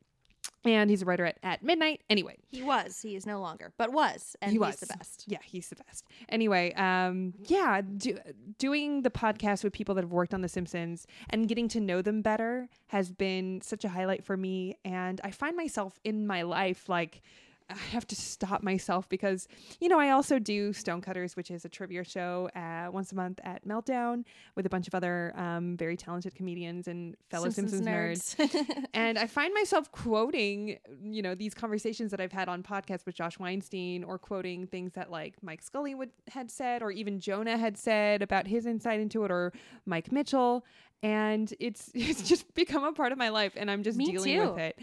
and 0.66 0.90
he's 0.90 1.02
a 1.02 1.06
writer 1.06 1.26
at, 1.26 1.38
at 1.44 1.64
midnight 1.64 2.02
anyway 2.10 2.38
He 2.50 2.62
was. 2.62 3.02
He 3.02 3.16
is 3.16 3.26
no 3.26 3.40
longer, 3.40 3.72
but 3.78 3.92
was, 3.92 4.36
and 4.42 4.52
He 4.52 4.56
he's 4.56 4.60
was. 4.60 4.76
the 4.80 4.88
best. 4.88 5.24
Yeah, 5.28 5.38
he's 5.44 5.70
the 5.70 5.76
best. 5.76 6.06
Anyway, 6.30 6.74
um, 6.74 7.34
yeah, 7.46 7.82
do, 7.82 8.18
doing 8.58 9.02
the 9.04 9.10
podcast 9.10 9.64
with 9.64 9.74
people 9.74 9.96
that 9.96 10.04
have 10.04 10.12
worked 10.12 10.34
on 10.34 10.42
The 10.42 10.50
Simpsons 10.50 11.08
and 11.30 11.48
getting 11.48 11.68
to 11.70 11.80
know 11.80 12.02
them 12.02 12.22
better 12.22 12.70
has 12.88 13.12
been 13.12 13.62
such 13.62 13.86
a 13.86 13.90
highlight 13.90 14.24
for 14.24 14.36
me. 14.38 14.78
And 14.84 15.22
I 15.24 15.32
find 15.32 15.56
myself 15.56 16.00
in 16.04 16.28
my 16.28 16.42
life 16.42 16.90
like. 16.90 17.22
I 17.70 17.76
have 17.92 18.08
to 18.08 18.16
stop 18.16 18.64
myself 18.64 19.10
because, 19.10 19.48
you 19.82 19.90
know, 19.90 20.00
I 20.00 20.12
also 20.12 20.40
do 20.40 20.72
Stonecutters, 20.72 21.36
which 21.36 21.52
is 21.52 21.66
a 21.66 21.70
trivia 21.70 22.04
show 22.04 22.50
uh, 22.56 22.90
once 22.92 23.12
a 23.12 23.16
month 23.16 23.42
at 23.44 23.68
Meltdown 23.68 24.24
with 24.56 24.66
a 24.66 24.70
bunch 24.70 24.88
of 24.88 24.96
other 24.96 25.34
um, 25.36 25.76
very 25.76 25.98
talented 25.98 26.34
comedians 26.34 26.88
and 26.88 27.16
fellow 27.30 27.50
Simpsons, 27.50 27.86
nerds. 27.86 28.36
nerds. 28.38 28.86
And 28.94 29.20
I 29.20 29.28
find 29.28 29.54
myself 29.54 29.92
quoting, 29.92 30.78
you 31.04 31.22
know, 31.22 31.36
these 31.36 31.54
conversations 31.54 32.12
that 32.12 32.22
I've 32.22 32.32
had 32.32 32.48
on 32.48 32.64
podcasts 32.64 33.06
with 33.06 33.16
Josh 33.16 33.38
Weinstein 33.38 34.04
or 34.04 34.18
quoting 34.18 34.68
things 34.68 34.94
that 34.94 35.12
like 35.12 35.36
Mike 35.42 35.62
Scully 35.62 35.94
would 35.94 36.12
had 36.30 36.50
said 36.50 36.82
or 36.82 36.92
even 36.92 37.20
Jonah 37.20 37.58
had 37.58 37.78
said 37.78 38.22
about 38.22 38.48
his 38.48 38.66
insight 38.66 39.00
into 39.00 39.24
it 39.26 39.32
or 39.32 39.52
Mike 39.86 40.12
Mitchell. 40.12 40.66
And 41.04 41.54
it's 41.60 41.92
it's 41.96 42.24
just 42.24 42.54
become 42.54 42.84
a 42.84 42.94
part 42.94 43.12
of 43.12 43.18
my 43.18 43.30
life 43.30 43.54
and 43.56 43.70
I'm 43.70 43.84
just 43.84 43.98
Me 43.98 44.06
dealing 44.06 44.40
too. 44.40 44.50
with 44.52 44.58
it. 44.60 44.80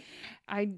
I 0.48 0.72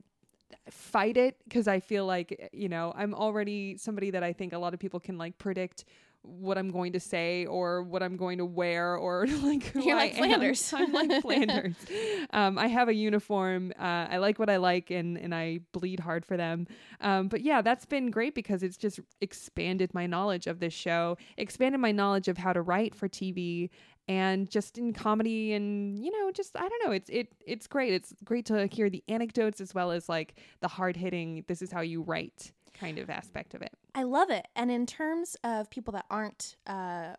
fight 0.71 1.17
it 1.17 1.37
because 1.45 1.69
I 1.69 1.81
feel 1.81 2.07
like, 2.07 2.51
you 2.53 2.69
know, 2.69 2.93
I'm 2.97 3.15
already 3.15 3.77
somebody 3.77 4.11
that 4.11 4.23
I 4.23 4.33
think 4.33 4.53
a 4.53 4.59
lot 4.59 4.75
of 4.75 4.81
people 4.81 5.01
can 5.01 5.19
like 5.19 5.39
predict 5.39 5.85
what 6.27 6.59
I'm 6.59 6.71
going 6.71 6.93
to 6.93 7.01
say 7.01 7.47
or 7.47 7.83
what 7.83 8.03
I'm 8.03 8.17
going 8.17 8.39
to 8.39 8.45
wear 8.45 8.97
or 8.97 9.27
like 9.43 9.65
who 9.65 9.85
You're 9.85 9.97
I 9.97 10.01
like 10.01 10.13
am. 10.15 10.19
Flanders. 10.19 10.73
I'm 10.77 10.93
like 10.93 11.23
Flanders. 11.23 11.77
Um, 12.33 12.59
I 12.59 12.67
have 12.67 12.89
a 12.89 12.95
uniform. 12.95 13.73
Uh, 13.79 14.09
I 14.11 14.17
like 14.19 14.39
what 14.39 14.51
I 14.51 14.57
like 14.57 14.91
and, 14.91 15.17
and 15.17 15.33
I 15.33 15.61
bleed 15.73 16.01
hard 16.01 16.27
for 16.27 16.37
them. 16.37 16.67
Um, 17.01 17.29
but 17.29 17.41
yeah, 17.41 17.63
that's 17.63 17.87
been 17.87 18.11
great 18.11 18.35
because 18.35 18.65
it's 18.65 18.77
just 18.77 18.99
expanded 19.21 19.95
my 19.95 20.07
knowledge 20.07 20.49
of 20.49 20.59
this 20.59 20.75
show, 20.75 21.17
expanded 21.37 21.81
my 21.81 21.93
knowledge 21.93 22.27
of 22.27 22.37
how 22.37 22.53
to 22.53 22.63
write 22.63 22.95
for 22.97 23.09
TV 23.09 23.71
and 24.09 24.51
just 24.51 24.79
in 24.79 24.93
comedy 24.93 25.53
and 25.53 25.99
you 26.05 26.11
know 26.11 26.31
just 26.31 26.57
I 26.57 26.69
don't 26.69 26.85
know 26.85 26.93
it's 26.93 27.11
it 27.11 27.33
it's 27.47 27.67
great 27.67 27.93
it's 27.93 28.15
great 28.25 28.47
to 28.47 28.67
hear 28.67 28.89
the 28.89 29.03
anecdotes 29.09 29.61
as 29.61 29.75
well 29.75 29.91
as 29.91 30.09
like 30.09 30.41
the 30.61 30.69
hard 30.69 30.97
hitting 30.97 31.45
this 31.49 31.63
is 31.63 31.73
how 31.73 31.81
you 31.81 32.03
write 32.03 32.53
kind 32.75 32.99
of 32.99 33.09
aspect 33.11 33.55
of 33.55 33.63
it 33.63 33.73
I 33.97 34.03
love 34.03 34.29
it. 34.29 34.47
And 34.55 34.71
in 34.71 34.85
terms 34.85 35.39
of 35.43 35.71
people 35.71 35.93
that 35.93 36.05
aren't 36.11 36.57
uh, 36.67 37.15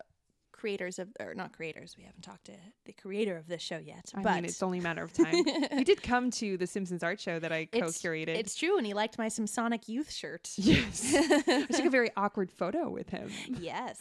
creators 0.58 0.98
of, 0.98 1.08
or 1.20 1.34
not 1.34 1.52
creators, 1.52 1.94
we 1.96 2.04
haven't 2.04 2.22
talked 2.22 2.46
to 2.46 2.52
the 2.84 2.92
creator 2.92 3.36
of 3.36 3.46
this 3.46 3.62
show 3.62 3.78
yet. 3.78 4.12
I 4.14 4.22
but 4.22 4.34
mean 4.34 4.44
it's 4.44 4.62
only 4.62 4.80
a 4.80 4.82
matter 4.82 5.02
of 5.02 5.12
time 5.14 5.44
he 5.72 5.84
did 5.84 6.02
come 6.02 6.30
to 6.32 6.56
the 6.56 6.66
Simpsons 6.66 7.02
art 7.02 7.20
show 7.20 7.38
that 7.38 7.52
I 7.52 7.68
It's- 7.72 8.00
co-curated 8.02 8.28
it's 8.36 8.54
true, 8.54 8.76
and 8.76 8.86
he 8.86 8.92
liked 8.92 9.16
my 9.18 9.28
Sonic 9.28 9.88
Youth 9.88 10.10
shirt. 10.10 10.50
yes 10.56 11.14
I 11.48 11.66
took 11.70 11.86
a 11.86 11.90
very 11.90 12.10
awkward 12.16 12.50
photo 12.50 12.90
with 12.90 13.08
him 13.10 13.30
yes. 13.60 14.00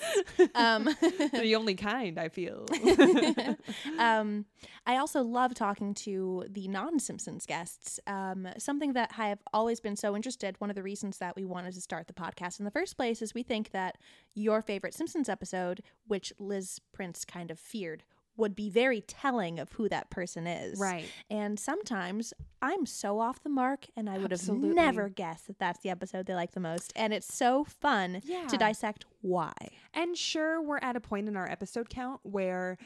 Um, 0.56 0.86
the 0.86 1.56
only 1.56 1.76
kind 1.76 2.17
I 2.17 2.30
feel 2.30 2.65
um, 4.00 4.46
I 4.86 4.98
also 4.98 5.22
love 5.22 5.54
talking 5.54 5.93
to 5.96 6.46
the 6.50 6.67
non 6.67 7.00
Simpsons 7.00 7.46
guests. 7.46 8.00
Um, 8.08 8.48
something 8.58 8.93
that 8.93 9.12
I 9.17 9.28
have 9.30 9.39
always 9.54 9.80
been 9.80 9.96
so 9.96 10.15
interested. 10.15 10.56
One 10.60 10.70
of 10.70 10.76
the 10.76 10.84
reasons 10.84 11.17
that 11.17 11.36
we 11.36 11.46
wanted 11.46 11.74
to 11.74 11.82
start 11.82 12.08
the 12.08 12.13
podcast 12.13 12.60
in 12.60 12.65
the 12.65 12.72
first 12.72 12.96
place 12.96 13.22
is 13.22 13.34
we 13.34 13.43
think 13.43 13.72
that 13.72 13.98
your 14.38 14.62
favorite 14.62 14.93
Simpsons 14.93 15.28
episode, 15.30 15.82
which 16.08 16.32
Liz 16.39 16.80
Prince 16.93 17.26
kind 17.26 17.50
of 17.52 17.60
feared, 17.60 18.04
would 18.38 18.56
be 18.56 18.69
very 18.69 19.02
telling 19.02 19.58
of 19.60 19.71
who 19.73 19.89
that 19.89 20.12
person 20.12 20.45
is. 20.45 20.80
right 20.80 21.10
And 21.30 21.60
sometimes 21.60 22.34
I'm 22.62 22.86
so 22.86 23.19
off 23.19 23.41
the 23.41 23.50
mark, 23.50 23.88
and 23.95 24.08
I 24.08 24.19
would 24.19 24.32
Absolutely. 24.32 24.67
have 24.69 24.76
never 24.76 25.10
guessed 25.10 25.47
that 25.47 25.58
that's 25.58 25.80
the 25.80 25.89
episode 25.89 26.28
they 26.28 26.36
like 26.36 26.52
the 26.52 26.60
most. 26.60 26.93
And 26.95 27.13
it's 27.13 27.34
so 27.34 27.63
fun 27.63 28.21
Yeah. 28.23 28.45
to 28.47 28.58
dissect 28.58 29.06
why. 29.21 29.54
And 29.93 30.15
sure, 30.15 30.62
we're 30.62 30.78
at 30.80 30.95
a 30.95 31.00
point 31.00 31.28
in 31.28 31.36
our 31.36 31.50
episode 31.50 31.89
count 31.89 32.19
where 32.23 32.78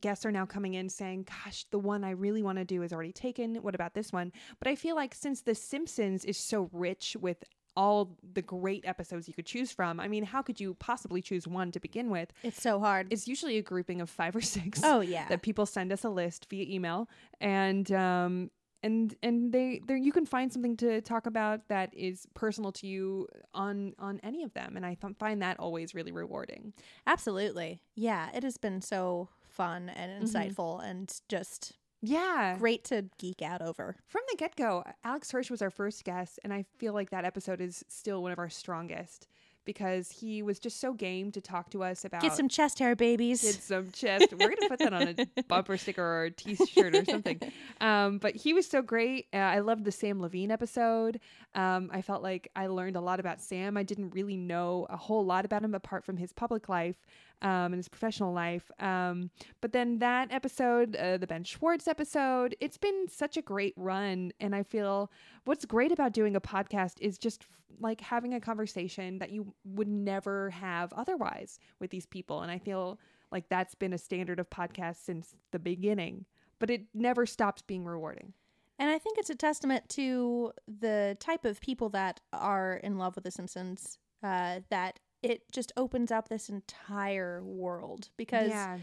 guests 0.00 0.24
are 0.26 0.32
now 0.32 0.46
coming 0.46 0.72
in 0.74 0.88
saying, 0.88 1.26
Gosh, 1.44 1.66
the 1.70 1.78
one 1.78 2.02
I 2.02 2.10
really 2.10 2.42
want 2.42 2.56
to 2.58 2.64
do 2.64 2.82
is 2.82 2.92
already 2.92 3.12
taken. 3.12 3.56
What 3.56 3.74
about 3.74 3.92
this 3.94 4.10
one? 4.10 4.32
But 4.58 4.68
I 4.68 4.74
feel 4.74 4.96
like 4.96 5.14
since 5.14 5.42
The 5.42 5.54
Simpsons 5.54 6.24
is 6.24 6.38
so 6.38 6.68
rich 6.72 7.14
with 7.20 7.44
all 7.76 8.16
the 8.32 8.42
great 8.42 8.84
episodes 8.86 9.28
you 9.28 9.34
could 9.34 9.46
choose 9.46 9.72
from, 9.72 10.00
I 10.00 10.08
mean, 10.08 10.24
how 10.24 10.42
could 10.42 10.60
you 10.60 10.74
possibly 10.74 11.20
choose 11.20 11.46
one 11.46 11.72
to 11.72 11.80
begin 11.80 12.10
with? 12.10 12.32
It's 12.42 12.60
so 12.60 12.80
hard. 12.80 13.08
It's 13.10 13.26
usually 13.26 13.58
a 13.58 13.62
grouping 13.62 14.00
of 14.00 14.10
five 14.10 14.34
or 14.36 14.40
six 14.40 14.80
oh, 14.84 15.00
yeah. 15.00 15.28
that 15.28 15.42
people 15.42 15.66
send 15.66 15.92
us 15.92 16.04
a 16.04 16.10
list 16.10 16.46
via 16.50 16.66
email 16.68 17.08
and 17.40 17.90
um 17.92 18.50
and 18.82 19.14
and 19.22 19.52
they 19.52 19.80
there 19.86 19.96
you 19.96 20.12
can 20.12 20.26
find 20.26 20.52
something 20.52 20.76
to 20.76 21.00
talk 21.00 21.26
about 21.26 21.68
that 21.68 21.92
is 21.94 22.26
personal 22.34 22.70
to 22.70 22.86
you 22.86 23.26
on 23.54 23.94
on 23.98 24.20
any 24.22 24.42
of 24.42 24.52
them 24.52 24.76
and 24.76 24.84
i 24.84 24.94
th- 24.94 25.14
find 25.18 25.40
that 25.40 25.58
always 25.58 25.94
really 25.94 26.12
rewarding 26.12 26.72
Absolutely. 27.06 27.80
Yeah, 27.94 28.28
it 28.34 28.42
has 28.42 28.56
been 28.56 28.80
so 28.80 29.28
fun 29.48 29.88
and 29.88 30.24
insightful 30.24 30.84
and 30.84 31.12
just 31.28 31.74
yeah 32.04 32.56
great 32.58 32.84
to 32.84 33.04
geek 33.18 33.42
out 33.42 33.62
over. 33.62 33.96
from 34.06 34.22
the 34.30 34.36
get-go 34.36 34.84
alex 35.04 35.30
hirsch 35.30 35.50
was 35.50 35.62
our 35.62 35.70
first 35.70 36.04
guest 36.04 36.38
and 36.44 36.52
i 36.52 36.64
feel 36.78 36.92
like 36.92 37.10
that 37.10 37.24
episode 37.24 37.60
is 37.60 37.84
still 37.88 38.22
one 38.22 38.32
of 38.32 38.38
our 38.38 38.50
strongest 38.50 39.28
because 39.64 40.10
he 40.10 40.42
was 40.42 40.58
just 40.58 40.80
so 40.80 40.92
game 40.92 41.30
to 41.32 41.40
talk 41.40 41.70
to 41.70 41.82
us 41.82 42.04
about 42.04 42.22
Get 42.22 42.34
some 42.34 42.48
chest 42.48 42.78
hair, 42.78 42.94
babies. 42.94 43.42
Get 43.42 43.54
some 43.54 43.90
chest. 43.92 44.32
We're 44.32 44.54
gonna 44.54 44.68
put 44.68 44.78
that 44.80 44.92
on 44.92 45.02
a 45.08 45.42
bumper 45.48 45.76
sticker 45.76 46.02
or 46.02 46.24
a 46.24 46.30
T-shirt 46.30 46.94
or 46.94 47.04
something. 47.04 47.40
Um, 47.80 48.18
but 48.18 48.36
he 48.36 48.52
was 48.52 48.66
so 48.66 48.82
great. 48.82 49.26
Uh, 49.32 49.38
I 49.38 49.60
loved 49.60 49.84
the 49.84 49.92
Sam 49.92 50.20
Levine 50.20 50.50
episode. 50.50 51.20
Um, 51.54 51.90
I 51.92 52.02
felt 52.02 52.22
like 52.22 52.50
I 52.54 52.66
learned 52.66 52.96
a 52.96 53.00
lot 53.00 53.20
about 53.20 53.40
Sam. 53.40 53.76
I 53.76 53.82
didn't 53.82 54.10
really 54.10 54.36
know 54.36 54.86
a 54.90 54.96
whole 54.96 55.24
lot 55.24 55.44
about 55.44 55.62
him 55.62 55.74
apart 55.74 56.04
from 56.04 56.16
his 56.16 56.32
public 56.32 56.68
life 56.68 56.96
um, 57.42 57.72
and 57.72 57.76
his 57.76 57.88
professional 57.88 58.32
life. 58.32 58.70
Um, 58.78 59.30
but 59.60 59.72
then 59.72 59.98
that 59.98 60.32
episode, 60.32 60.96
uh, 60.96 61.18
the 61.18 61.26
Ben 61.26 61.44
Schwartz 61.44 61.86
episode, 61.88 62.56
it's 62.60 62.78
been 62.78 63.06
such 63.08 63.36
a 63.36 63.42
great 63.42 63.74
run. 63.76 64.32
And 64.40 64.54
I 64.54 64.62
feel 64.62 65.10
what's 65.44 65.64
great 65.64 65.92
about 65.92 66.12
doing 66.12 66.36
a 66.36 66.40
podcast 66.40 67.00
is 67.00 67.18
just 67.18 67.44
like 67.80 68.00
having 68.00 68.34
a 68.34 68.40
conversation 68.40 69.18
that 69.18 69.30
you 69.30 69.52
would 69.64 69.88
never 69.88 70.50
have 70.50 70.92
otherwise 70.92 71.58
with 71.80 71.90
these 71.90 72.06
people. 72.06 72.42
And 72.42 72.50
I 72.50 72.58
feel 72.58 72.98
like 73.30 73.48
that's 73.48 73.74
been 73.74 73.92
a 73.92 73.98
standard 73.98 74.38
of 74.38 74.48
podcasts 74.50 75.04
since 75.04 75.34
the 75.50 75.58
beginning, 75.58 76.24
but 76.58 76.70
it 76.70 76.82
never 76.94 77.26
stops 77.26 77.62
being 77.62 77.84
rewarding. 77.84 78.32
And 78.78 78.90
I 78.90 78.98
think 78.98 79.18
it's 79.18 79.30
a 79.30 79.34
testament 79.34 79.88
to 79.90 80.52
the 80.66 81.16
type 81.20 81.44
of 81.44 81.60
people 81.60 81.88
that 81.90 82.20
are 82.32 82.74
in 82.76 82.98
love 82.98 83.14
with 83.14 83.24
The 83.24 83.30
Simpsons. 83.30 83.98
Uh, 84.22 84.60
that 84.70 84.98
it 85.24 85.42
just 85.52 85.72
opens 85.76 86.12
up 86.12 86.28
this 86.28 86.48
entire 86.48 87.42
world 87.42 88.10
because 88.16 88.50
yeah. 88.50 88.78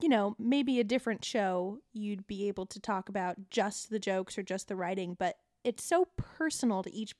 you 0.00 0.08
know, 0.08 0.34
maybe 0.38 0.80
a 0.80 0.84
different 0.84 1.24
show 1.24 1.78
you'd 1.92 2.26
be 2.26 2.48
able 2.48 2.66
to 2.66 2.80
talk 2.80 3.08
about 3.08 3.36
just 3.50 3.90
the 3.90 3.98
jokes 3.98 4.38
or 4.38 4.42
just 4.42 4.68
the 4.68 4.76
writing, 4.76 5.14
but 5.18 5.36
it's 5.64 5.84
so 5.84 6.08
personal 6.16 6.82
to 6.82 6.92
each 6.94 7.14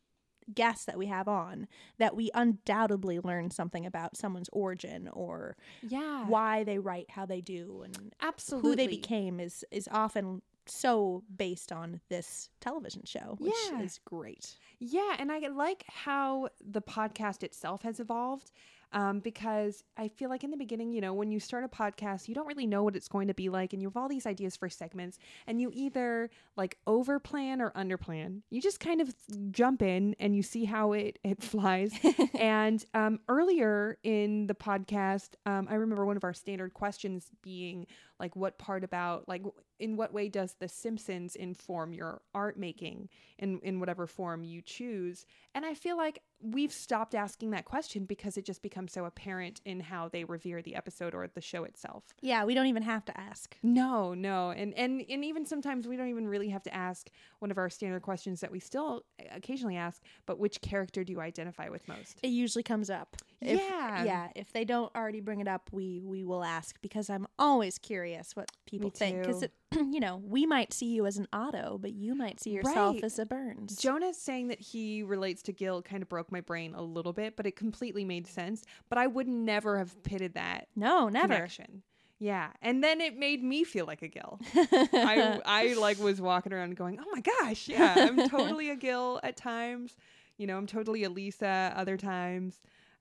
guest 0.54 0.86
that 0.86 0.98
we 0.98 1.06
have 1.06 1.28
on 1.28 1.68
that 1.98 2.16
we 2.16 2.30
undoubtedly 2.34 3.20
learn 3.20 3.50
something 3.50 3.86
about 3.86 4.16
someone's 4.16 4.48
origin 4.52 5.08
or 5.12 5.56
Yeah. 5.82 6.26
why 6.26 6.64
they 6.64 6.78
write 6.78 7.10
how 7.10 7.26
they 7.26 7.40
do 7.40 7.82
and 7.82 8.14
Absolutely. 8.20 8.70
who 8.70 8.76
they 8.76 8.86
became 8.88 9.38
is 9.38 9.64
is 9.70 9.88
often 9.92 10.42
so 10.70 11.22
based 11.36 11.72
on 11.72 12.00
this 12.08 12.50
television 12.60 13.02
show, 13.04 13.36
which 13.38 13.52
Yeah. 13.70 13.82
is 13.82 14.00
great. 14.04 14.56
Yeah, 14.78 15.16
and 15.18 15.30
I 15.32 15.38
like 15.48 15.84
how 15.88 16.48
the 16.64 16.82
podcast 16.82 17.42
itself 17.42 17.82
has 17.82 18.00
evolved 18.00 18.52
um, 18.92 19.20
because 19.20 19.84
I 19.96 20.08
feel 20.08 20.28
like 20.28 20.42
in 20.42 20.50
the 20.50 20.56
beginning, 20.56 20.92
you 20.92 21.00
know, 21.00 21.14
when 21.14 21.30
you 21.30 21.38
start 21.38 21.62
a 21.62 21.68
podcast, 21.68 22.26
you 22.26 22.34
don't 22.34 22.46
really 22.48 22.66
know 22.66 22.82
what 22.82 22.96
it's 22.96 23.06
going 23.06 23.28
to 23.28 23.34
be 23.34 23.48
like, 23.48 23.72
and 23.72 23.80
you 23.80 23.86
have 23.88 23.96
all 23.96 24.08
these 24.08 24.26
ideas 24.26 24.56
for 24.56 24.68
segments, 24.68 25.16
and 25.46 25.60
you 25.60 25.70
either 25.72 26.28
like 26.56 26.76
over 26.88 27.20
plan 27.20 27.60
or 27.62 27.70
under 27.76 27.96
plan. 27.96 28.42
You 28.50 28.60
just 28.60 28.80
kind 28.80 29.00
of 29.00 29.14
jump 29.52 29.80
in 29.82 30.16
and 30.18 30.34
you 30.34 30.42
see 30.42 30.64
how 30.64 30.92
it 30.92 31.20
it 31.22 31.40
flies. 31.52 31.92
and 32.38 32.84
um, 32.92 33.20
earlier 33.28 33.96
in 34.02 34.48
the 34.48 34.54
podcast, 34.54 35.34
um, 35.46 35.68
I 35.70 35.74
remember 35.74 36.04
one 36.04 36.16
of 36.16 36.24
our 36.24 36.34
standard 36.34 36.74
questions 36.74 37.30
being 37.42 37.86
like, 38.20 38.36
"What 38.36 38.58
part 38.58 38.84
about 38.84 39.26
like?" 39.28 39.42
in 39.78 39.96
what 39.96 40.12
way 40.12 40.28
does 40.28 40.54
the 40.60 40.68
simpsons 40.68 41.34
inform 41.34 41.94
your 41.94 42.20
art 42.34 42.58
making 42.58 43.08
in 43.38 43.58
in 43.60 43.80
whatever 43.80 44.06
form 44.06 44.44
you 44.44 44.60
choose 44.60 45.24
and 45.54 45.64
i 45.64 45.72
feel 45.72 45.96
like 45.96 46.22
we've 46.42 46.72
stopped 46.72 47.14
asking 47.14 47.50
that 47.50 47.64
question 47.64 48.04
because 48.04 48.36
it 48.36 48.44
just 48.44 48.60
becomes 48.60 48.92
so 48.92 49.06
apparent 49.06 49.62
in 49.64 49.80
how 49.80 50.06
they 50.08 50.22
revere 50.24 50.60
the 50.60 50.74
episode 50.74 51.14
or 51.14 51.26
the 51.28 51.40
show 51.40 51.64
itself 51.64 52.04
Yeah, 52.20 52.44
we 52.44 52.54
don't 52.54 52.66
even 52.66 52.82
have 52.82 53.04
to 53.06 53.18
ask. 53.18 53.56
no 53.62 54.12
no 54.12 54.50
and 54.50 54.74
and 54.74 55.02
and 55.08 55.24
even 55.24 55.46
sometimes 55.46 55.88
we 55.88 55.96
don't 55.96 56.08
even 56.08 56.28
really 56.28 56.50
have 56.50 56.62
to 56.64 56.74
ask 56.74 57.08
one 57.38 57.50
of 57.50 57.56
our 57.56 57.70
standard 57.70 58.02
questions 58.02 58.40
that 58.42 58.52
we 58.52 58.60
still 58.60 59.02
occasionally 59.32 59.76
ask 59.78 60.02
but 60.26 60.38
which 60.38 60.60
character 60.60 61.04
do 61.04 61.12
you 61.14 61.20
identify 61.22 61.70
with 61.70 61.88
most 61.88 62.18
It 62.22 62.28
usually 62.28 62.62
comes 62.62 62.90
up. 62.90 63.16
If, 63.40 63.58
Yeah. 63.58 64.04
yeah. 64.04 64.28
If 64.34 64.52
they 64.52 64.64
don't 64.64 64.94
already 64.94 65.20
bring 65.20 65.40
it 65.40 65.48
up, 65.48 65.70
we 65.72 66.00
we 66.04 66.24
will 66.24 66.44
ask 66.44 66.80
because 66.82 67.08
I'm 67.08 67.26
always 67.38 67.78
curious 67.78 68.36
what 68.36 68.50
people 68.66 68.90
think. 68.90 69.18
Because 69.22 69.44
you 69.72 70.00
know, 70.00 70.20
we 70.24 70.44
might 70.46 70.72
see 70.72 70.86
you 70.86 71.06
as 71.06 71.16
an 71.16 71.26
Otto, 71.32 71.78
but 71.80 71.92
you 71.92 72.14
might 72.14 72.40
see 72.40 72.50
yourself 72.50 72.96
Right. 72.96 73.04
as 73.04 73.18
a 73.18 73.24
Burns. 73.26 73.76
Jonah 73.76 74.12
saying 74.12 74.48
that 74.48 74.60
he 74.60 75.02
relates 75.02 75.42
to 75.44 75.52
Gil 75.52 75.80
kind 75.82 76.02
of 76.02 76.08
broke 76.08 76.30
my 76.30 76.40
brain 76.40 76.74
a 76.74 76.82
little 76.82 77.12
bit, 77.12 77.36
but 77.36 77.46
it 77.46 77.56
completely 77.56 78.04
made 78.04 78.26
sense. 78.26 78.62
But 78.88 78.98
I 78.98 79.06
would 79.06 79.28
never 79.28 79.78
have 79.78 80.02
pitted 80.02 80.34
that 80.34 80.68
no, 80.76 81.08
never. 81.08 81.34
connection. 81.34 81.82
Yeah, 82.22 82.50
and 82.60 82.84
then 82.84 83.00
it 83.00 83.16
made 83.16 83.42
me 83.42 83.64
feel 83.64 83.86
like 83.86 84.02
a 84.02 84.08
Gil. 84.08 84.38
I 84.54 85.40
I 85.46 85.72
like 85.74 85.98
was 85.98 86.20
walking 86.20 86.52
around 86.52 86.76
going, 86.76 86.98
"Oh 87.00 87.06
my 87.14 87.22
gosh, 87.22 87.66
yeah, 87.68 87.94
I'm 87.96 88.28
totally 88.28 88.68
a 88.68 88.76
Gil 88.76 89.18
at 89.22 89.38
times. 89.38 89.96
You 90.36 90.46
know, 90.46 90.58
I'm 90.58 90.66
totally 90.66 91.04
a 91.04 91.08
Lisa 91.10 91.72
other 91.74 91.96
times. 91.96 92.60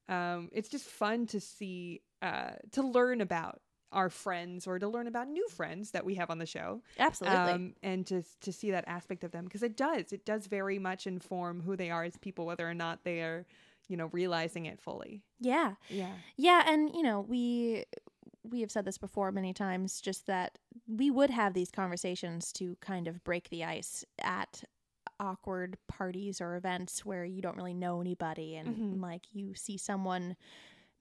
Um, 0.09 0.49
it's 0.51 0.69
just 0.69 0.85
fun 0.85 1.27
to 1.27 1.39
see, 1.39 2.01
uh, 2.21 2.51
to 2.71 2.81
learn 2.81 3.21
about 3.21 3.61
our 3.91 4.09
friends 4.09 4.67
or 4.67 4.77
to 4.77 4.87
learn 4.87 5.07
about 5.07 5.27
new 5.27 5.47
friends 5.49 5.91
that 5.91 6.05
we 6.05 6.15
have 6.15 6.29
on 6.29 6.37
the 6.37 6.45
show 6.45 6.81
Absolutely. 6.99 7.37
um, 7.37 7.73
and 7.81 8.05
to 8.05 8.23
to 8.41 8.53
see 8.53 8.69
that 8.69 8.83
aspect 8.87 9.23
of 9.23 9.31
them 9.31 9.45
because 9.45 9.63
it 9.63 9.75
does 9.75 10.13
it 10.13 10.25
does 10.25 10.45
very 10.45 10.77
much 10.77 11.07
inform 11.07 11.59
who 11.59 11.75
they 11.75 11.89
are 11.89 12.03
as 12.03 12.15
people 12.17 12.45
whether 12.45 12.69
or 12.69 12.75
not 12.75 13.03
they 13.03 13.21
are 13.21 13.47
you 13.87 13.97
know 13.97 14.05
realizing 14.13 14.67
it 14.67 14.79
fully 14.79 15.23
yeah. 15.39 15.73
yeah 15.89 16.13
Yeah, 16.37 16.63
and 16.65 16.93
you 16.93 17.01
know, 17.01 17.21
we 17.21 17.85
we 18.43 18.61
have 18.61 18.71
said 18.71 18.85
this 18.85 18.97
before 18.97 19.31
many 19.31 19.53
times 19.53 19.99
just 19.99 20.27
that 20.27 20.57
we 20.87 21.11
would 21.11 21.29
have 21.29 21.53
these 21.53 21.71
conversations 21.71 22.53
to 22.53 22.77
kind 22.81 23.07
of 23.07 23.23
break 23.23 23.49
the 23.49 23.63
ice 23.63 24.05
at 24.21 24.63
awkward 25.19 25.77
parties 25.87 26.39
or 26.41 26.55
events 26.55 27.05
where 27.05 27.25
you 27.25 27.41
don't 27.41 27.57
really 27.57 27.73
know 27.73 27.99
anybody 28.01 28.55
and 28.55 28.75
Mhm. 28.97 29.01
like 29.01 29.23
you 29.33 29.53
see 29.55 29.77
someone 29.77 30.35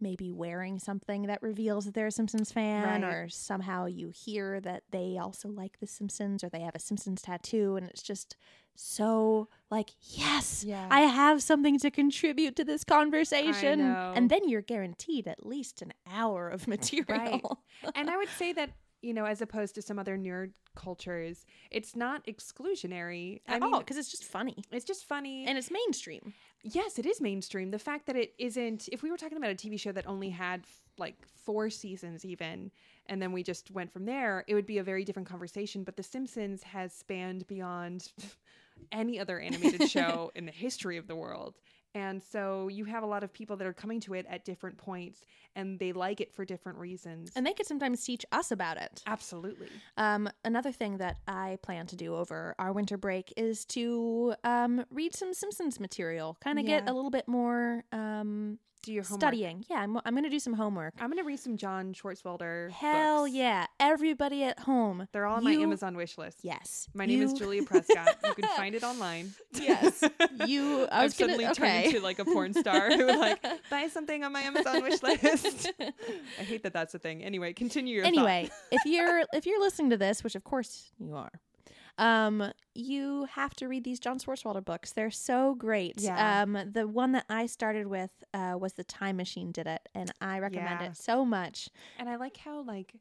maybe 0.00 0.30
wearing 0.30 0.78
something 0.78 1.22
that 1.22 1.42
reveals 1.42 1.84
that 1.84 1.92
they're 1.94 2.06
a 2.06 2.12
Simpsons 2.12 2.52
fan 2.52 3.02
Right. 3.02 3.12
or 3.12 3.28
somehow 3.28 3.86
you 3.86 4.10
hear 4.10 4.60
that 4.60 4.84
they 4.92 5.18
also 5.18 5.48
like 5.48 5.80
the 5.80 5.88
Simpsons 5.88 6.44
or 6.44 6.48
they 6.48 6.60
have 6.60 6.76
a 6.76 6.78
Simpsons 6.78 7.20
tattoo 7.20 7.74
and 7.76 7.84
it's 7.88 8.02
just 8.02 8.36
so 8.76 9.48
like 9.72 9.90
yes 10.00 10.62
Yeah. 10.64 10.86
I 10.88 11.00
have 11.02 11.42
something 11.42 11.78
to 11.80 11.90
contribute 11.90 12.54
to 12.56 12.64
this 12.64 12.84
conversation 12.84 13.80
and 13.80 14.30
then 14.30 14.48
you're 14.48 14.62
guaranteed 14.62 15.26
at 15.26 15.44
least 15.44 15.82
an 15.82 15.92
hour 16.06 16.48
of 16.48 16.68
material. 16.68 17.64
and 17.96 18.08
i 18.08 18.16
would 18.16 18.28
say 18.30 18.52
that 18.52 18.70
you 19.02 19.14
know 19.14 19.24
as 19.24 19.40
opposed 19.40 19.74
to 19.74 19.82
some 19.82 19.98
other 19.98 20.16
nerd 20.18 20.52
cultures 20.74 21.44
it's 21.70 21.94
not 21.96 22.24
exclusionary 22.26 23.40
i 23.48 23.54
At 23.56 23.62
mean 23.62 23.74
all, 23.74 23.80
because 23.80 23.96
it's 23.96 24.10
just 24.10 24.24
funny 24.24 24.56
it's 24.72 24.84
just 24.84 25.04
funny 25.04 25.46
and 25.46 25.56
it's 25.58 25.70
mainstream. 25.70 26.34
yes, 26.62 26.98
it 26.98 27.06
is 27.06 27.20
mainstream. 27.20 27.70
The 27.70 27.78
fact 27.78 28.06
that 28.06 28.16
it 28.16 28.34
isn't, 28.38 28.88
if 28.92 29.02
we 29.02 29.10
were 29.10 29.16
talking 29.16 29.38
about 29.38 29.50
a 29.50 29.54
TV 29.54 29.78
show 29.78 29.92
that 29.92 30.06
only 30.08 30.28
had 30.30 30.60
f- 30.64 30.80
like 30.98 31.16
four 31.44 31.70
seasons, 31.70 32.24
even, 32.24 32.70
and 33.06 33.22
then 33.22 33.30
we 33.32 33.42
just 33.44 33.70
went 33.70 33.92
from 33.92 34.04
there, 34.06 34.44
it 34.48 34.54
would 34.54 34.66
be 34.66 34.78
a 34.78 34.82
very 34.82 35.04
different 35.04 35.28
conversation. 35.28 35.84
But 35.84 35.96
The 35.96 36.02
Simpsons 36.02 36.64
has 36.64 36.92
spanned 36.92 37.46
beyond 37.46 38.12
any 38.92 39.18
other 39.20 39.38
animated 39.38 39.88
show 39.96 40.32
in 40.34 40.46
the 40.46 40.52
history 40.52 40.96
of 40.96 41.06
the 41.06 41.16
world. 41.16 41.54
And 41.94 42.22
so 42.22 42.68
you 42.68 42.84
have 42.84 43.02
a 43.02 43.06
lot 43.06 43.24
of 43.24 43.32
people 43.32 43.56
that 43.56 43.66
are 43.66 43.72
coming 43.72 44.00
to 44.00 44.14
it 44.14 44.26
at 44.28 44.44
different 44.44 44.76
points 44.76 45.24
and 45.56 45.78
they 45.78 45.92
like 45.92 46.20
it 46.20 46.32
for 46.32 46.44
different 46.44 46.78
reasons. 46.78 47.30
And 47.34 47.46
they 47.46 47.52
could 47.52 47.66
sometimes 47.66 48.04
teach 48.04 48.24
us 48.30 48.50
about 48.50 48.76
it. 48.76 49.02
Absolutely. 49.06 49.68
Um, 49.96 50.28
another 50.44 50.70
thing 50.70 50.98
that 50.98 51.16
I 51.26 51.58
plan 51.62 51.86
to 51.88 51.96
do 51.96 52.14
over 52.14 52.54
our 52.58 52.72
winter 52.72 52.96
break 52.96 53.32
is 53.36 53.64
to 53.66 54.34
um, 54.44 54.84
read 54.90 55.14
some 55.14 55.32
Simpsons 55.34 55.80
material, 55.80 56.36
kind 56.40 56.58
of 56.58 56.66
get 56.66 56.88
a 56.88 56.92
little 56.92 57.10
bit 57.10 57.26
more 57.26 57.84
um, 57.92 58.58
Do 58.82 58.92
your 58.92 59.02
homework. 59.02 59.20
studying. 59.20 59.64
Yeah, 59.68 59.78
I'm, 59.78 59.96
I'm 60.04 60.14
going 60.14 60.24
to 60.24 60.30
do 60.30 60.38
some 60.38 60.54
homework. 60.54 60.94
I'm 61.00 61.08
going 61.08 61.18
to 61.18 61.24
read 61.24 61.40
some 61.40 61.56
John 61.56 61.94
Swartzwelder. 61.94 62.70
Hell 62.70 63.24
books. 63.24 63.34
yeah. 63.34 63.66
Everybody 63.80 64.44
at 64.44 64.58
home. 64.60 65.08
They're 65.12 65.26
all 65.26 65.36
on 65.38 65.44
my 65.44 65.52
Amazon 65.52 65.96
wish 65.96 66.16
list. 66.16 66.38
Yes. 66.42 66.88
My 66.94 67.06
name 67.06 67.22
is 67.22 67.32
Julia 67.32 67.62
Prescott. 67.64 68.16
You 68.24 68.34
can 68.34 68.48
find 68.56 68.74
it 68.74 68.84
online. 68.84 69.32
Yes. 69.54 70.04
You, 70.46 70.86
I 70.92 71.02
was 71.02 71.14
gonna, 71.14 71.32
suddenly 71.32 71.46
okay. 71.46 71.54
turned 71.54 71.84
into 71.86 72.00
like 72.00 72.18
a 72.20 72.24
porn 72.24 72.54
star 72.54 72.90
who 72.90 73.06
would 73.06 73.18
like 73.18 73.44
buy 73.70 73.88
something 73.88 74.22
on 74.22 74.32
my 74.32 74.40
Amazon 74.42 74.82
wish 74.82 75.02
list. 75.02 75.72
I 75.80 76.42
hate 76.42 76.62
that 76.62 76.72
that's 76.72 76.94
a 76.94 76.98
thing. 76.98 77.24
Anyway, 77.24 77.52
continue 77.52 77.96
your 77.96 78.04
anyway, 78.04 78.48
if 78.70 78.84
you're 78.86 79.24
if 79.32 79.46
you're 79.46 79.60
listening 79.60 79.90
to 79.90 79.96
this, 79.96 80.22
which 80.22 80.36
of 80.36 80.44
course 80.44 80.90
you 80.98 81.14
are, 81.16 81.32
um, 81.98 82.52
you 82.74 83.26
have 83.32 83.54
to 83.56 83.68
read 83.68 83.84
these 83.84 83.98
John 84.00 84.18
Swartzwelder 84.18 84.64
books. 84.64 84.92
They're 84.92 85.10
so 85.10 85.54
great. 85.54 86.00
Yeah. 86.00 86.42
Um, 86.42 86.58
the 86.72 86.86
one 86.88 87.12
that 87.12 87.24
I 87.28 87.46
started 87.46 87.86
with 87.88 88.10
uh, 88.32 88.56
was 88.58 88.74
the 88.74 88.84
Time 88.84 89.16
Machine 89.16 89.52
did 89.52 89.66
it, 89.66 89.88
and 89.94 90.10
I 90.20 90.38
recommend 90.38 90.80
Yeah. 90.80 90.86
it 90.88 90.96
so 90.96 91.24
much. 91.24 91.68
And 91.98 92.08
I 92.08 92.16
like 92.16 92.36
how 92.38 92.62
like 92.62 92.94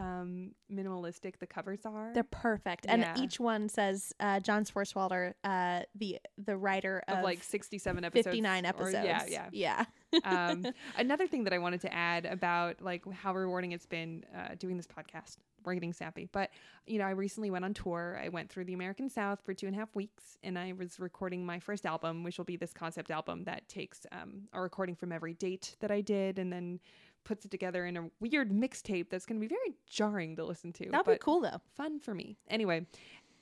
um 0.00 0.52
minimalistic 0.72 1.38
the 1.40 1.46
covers 1.46 1.80
are. 1.84 2.12
They're 2.14 2.22
perfect, 2.22 2.86
and 2.88 3.02
Yeah. 3.02 3.14
each 3.18 3.40
one 3.40 3.68
says 3.68 4.12
uh, 4.20 4.38
John 4.38 4.64
Swartzwelder, 4.64 5.34
uh, 5.42 5.80
the 5.96 6.20
the 6.38 6.56
writer 6.56 7.02
of, 7.08 7.18
of 7.18 7.24
like 7.24 7.42
67 7.42 8.04
episodes. 8.04 8.24
fifty 8.26 8.40
nine 8.40 8.64
or- 8.64 8.68
episodes. 8.68 9.04
yeah, 9.04 9.48
yeah. 9.50 9.84
yeah. 10.12 10.20
um, 10.24 10.64
another 10.96 11.26
thing 11.26 11.42
that 11.44 11.52
I 11.52 11.58
wanted 11.58 11.80
to 11.80 11.92
add 11.92 12.26
about 12.26 12.80
like 12.80 13.10
how 13.12 13.34
rewarding 13.34 13.72
it's 13.72 13.86
been 13.86 14.24
uh, 14.32 14.54
doing 14.56 14.76
this 14.76 14.86
podcast. 14.86 15.38
We're 15.68 15.74
getting 15.74 15.92
sappy, 15.92 16.28
but 16.30 16.50
you 16.86 16.98
know, 16.98 17.04
I 17.04 17.10
recently 17.10 17.50
went 17.50 17.64
on 17.64 17.74
tour. 17.74 18.20
I 18.22 18.28
went 18.28 18.50
through 18.50 18.64
the 18.64 18.74
American 18.74 19.08
South 19.08 19.40
for 19.44 19.54
two 19.54 19.66
and 19.66 19.76
a 19.76 19.78
half 19.78 19.94
weeks, 19.94 20.38
and 20.42 20.58
I 20.58 20.72
was 20.72 20.98
recording 20.98 21.44
my 21.44 21.58
first 21.58 21.84
album, 21.84 22.24
which 22.24 22.38
will 22.38 22.44
be 22.44 22.56
this 22.56 22.72
concept 22.72 23.10
album 23.10 23.44
that 23.44 23.68
takes 23.68 24.06
um, 24.12 24.48
a 24.52 24.60
recording 24.60 24.94
from 24.94 25.12
every 25.12 25.34
date 25.34 25.76
that 25.80 25.90
I 25.90 26.00
did, 26.00 26.38
and 26.38 26.52
then 26.52 26.80
puts 27.24 27.44
it 27.44 27.50
together 27.50 27.84
in 27.84 27.96
a 27.96 28.10
weird 28.20 28.50
mixtape 28.50 29.10
that's 29.10 29.26
going 29.26 29.38
to 29.38 29.46
be 29.46 29.54
very 29.54 29.74
jarring 29.86 30.36
to 30.36 30.44
listen 30.44 30.72
to. 30.72 30.88
That'd 30.90 31.06
be 31.06 31.18
cool 31.18 31.40
though. 31.40 31.60
Fun 31.76 32.00
for 32.00 32.14
me. 32.14 32.38
Anyway, 32.48 32.86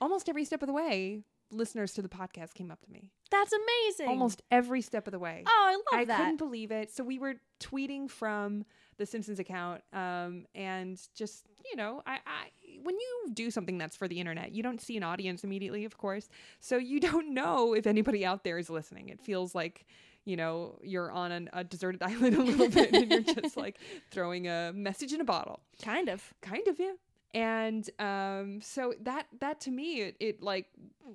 almost 0.00 0.28
every 0.28 0.44
step 0.44 0.62
of 0.62 0.66
the 0.66 0.72
way, 0.72 1.22
listeners 1.50 1.92
to 1.94 2.02
the 2.02 2.08
podcast 2.08 2.54
came 2.54 2.70
up 2.70 2.82
to 2.82 2.90
me. 2.90 3.10
That's 3.30 3.52
amazing. 3.52 4.08
Almost 4.08 4.42
every 4.50 4.82
step 4.82 5.06
of 5.06 5.12
the 5.12 5.18
way. 5.18 5.44
Oh, 5.46 5.64
I 5.66 5.72
love 5.72 6.00
I 6.00 6.04
that. 6.06 6.14
I 6.14 6.24
couldn't 6.24 6.38
believe 6.38 6.70
it. 6.70 6.90
So 6.90 7.04
we 7.04 7.18
were 7.18 7.34
tweeting 7.60 8.10
from 8.10 8.64
the 8.98 9.06
Simpsons 9.06 9.38
account, 9.38 9.82
um, 9.92 10.46
and 10.54 11.00
just 11.14 11.46
you 11.70 11.76
know, 11.76 12.02
I, 12.06 12.14
I 12.26 12.48
when 12.82 12.94
you 12.94 13.30
do 13.32 13.50
something 13.50 13.78
that's 13.78 13.96
for 13.96 14.08
the 14.08 14.20
internet, 14.20 14.52
you 14.52 14.62
don't 14.62 14.80
see 14.80 14.96
an 14.96 15.02
audience 15.02 15.44
immediately, 15.44 15.84
of 15.84 15.96
course. 15.98 16.28
So 16.60 16.76
you 16.76 17.00
don't 17.08 17.34
know 17.34 17.74
if 17.74 17.86
anybody 17.86 18.24
out 18.24 18.44
there 18.44 18.58
is 18.58 18.70
listening. 18.70 19.08
It 19.08 19.20
feels 19.20 19.54
like 19.54 19.86
you 20.24 20.36
know 20.36 20.78
you're 20.82 21.10
on 21.10 21.32
an, 21.32 21.50
a 21.52 21.64
deserted 21.64 22.02
island 22.12 22.36
a 22.36 22.42
little 22.42 22.68
bit, 22.68 22.92
and 22.92 23.10
you're 23.10 23.34
just 23.34 23.56
like 23.64 23.78
throwing 24.10 24.48
a 24.48 24.72
message 24.74 25.12
in 25.12 25.20
a 25.20 25.24
bottle, 25.24 25.60
kind 25.82 26.08
of. 26.08 26.34
kind 26.42 26.66
of, 26.68 26.78
yeah. 26.78 26.92
And 27.36 27.90
um, 27.98 28.60
so 28.62 28.94
that 29.02 29.26
that 29.40 29.60
to 29.60 29.70
me 29.70 30.00
it, 30.00 30.16
it 30.20 30.42
like 30.42 30.66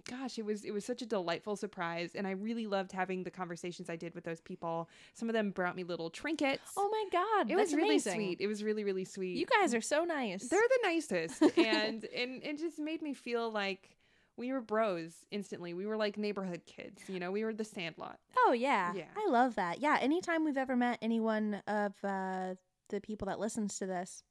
gosh 0.10 0.38
it 0.38 0.45
was 0.45 0.63
it 0.63 0.71
was 0.71 0.86
such 0.86 1.01
a 1.01 1.05
delightful 1.05 1.55
surprise 1.55 2.12
and 2.15 2.25
i 2.25 2.31
really 2.31 2.65
loved 2.65 2.91
having 2.93 3.23
the 3.23 3.31
conversations 3.31 3.89
i 3.89 3.95
did 3.95 4.15
with 4.15 4.23
those 4.23 4.39
people 4.39 4.88
some 5.13 5.27
of 5.27 5.34
them 5.34 5.51
brought 5.51 5.75
me 5.75 5.84
little 5.84 6.10
trinkets 6.10 6.71
Oh 6.77 6.89
my 6.89 7.05
god, 7.12 7.51
it 7.51 7.57
that's 7.57 7.71
was 7.71 7.75
really 7.75 7.89
amazing. 7.95 8.13
sweet 8.15 8.38
it 8.39 8.47
was 8.47 8.63
really 8.63 8.84
really 8.86 9.03
sweet 9.03 9.36
You 9.38 9.45
guys 9.60 9.73
are 9.73 9.81
so 9.81 10.05
nice. 10.05 10.47
they're 10.47 10.62
the 10.62 10.88
nicest 10.88 11.41
and 11.57 12.05
and 12.05 12.43
it 12.43 12.57
just 12.60 12.79
made 12.79 13.01
me 13.01 13.13
feel 13.13 13.51
like 13.51 13.97
we 14.38 14.53
were 14.53 14.62
bros 14.62 15.13
instantly 15.29 15.73
we 15.73 15.86
were 15.86 15.97
like 15.97 16.17
neighborhood 16.17 16.62
kids 16.65 17.01
you 17.10 17.19
know 17.19 17.31
we 17.31 17.43
were 17.43 17.53
the 17.53 17.65
sandlot 17.65 18.17
oh 18.45 18.53
yeah. 18.53 18.93
Yeah. 18.95 19.03
I 19.17 19.29
love 19.29 19.55
that. 19.55 19.81
Yeah, 19.81 19.97
anytime 20.01 20.45
we've 20.45 20.57
ever 20.57 20.75
met 20.75 20.97
anyone 21.01 21.62
of 21.67 21.93
uh, 22.03 22.55
the 22.89 22.99
people 23.01 23.27
that 23.27 23.39
listens 23.39 23.77
to 23.79 23.86
this, 23.86 24.23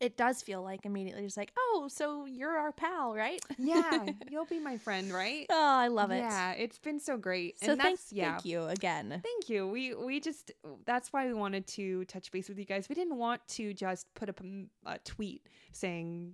it 0.00 0.16
does 0.16 0.42
feel 0.42 0.62
like 0.62 0.84
immediately 0.86 1.22
just 1.24 1.36
like, 1.36 1.52
oh, 1.58 1.86
so 1.88 2.24
you're 2.26 2.56
our 2.56 2.72
pal, 2.72 3.14
right? 3.14 3.40
yeah 3.58 4.06
you'll 4.30 4.46
be 4.46 4.58
my 4.58 4.78
friend 4.78 5.12
right 5.12 5.46
Oh, 5.50 5.74
I 5.76 5.88
love 5.88 6.10
it. 6.10 6.18
yeah 6.18 6.52
it's 6.52 6.78
been 6.78 6.98
so 6.98 7.16
great 7.16 7.58
So 7.60 7.72
and 7.72 7.80
thank, 7.80 7.98
that's 7.98 8.12
yeah 8.12 8.32
thank 8.32 8.44
you 8.46 8.64
again. 8.64 9.20
Thank 9.22 9.48
you. 9.48 9.66
We 9.68 9.94
we 9.94 10.20
just 10.20 10.52
that's 10.86 11.12
why 11.12 11.26
we 11.26 11.34
wanted 11.34 11.66
to 11.68 12.04
touch 12.06 12.30
base 12.32 12.48
with 12.48 12.58
you 12.58 12.64
guys. 12.64 12.88
We 12.88 12.94
didn't 12.94 13.16
want 13.16 13.46
to 13.48 13.74
just 13.74 14.12
put 14.14 14.28
up 14.28 14.40
a, 14.40 14.90
a 14.94 14.98
tweet 15.00 15.46
saying 15.72 16.32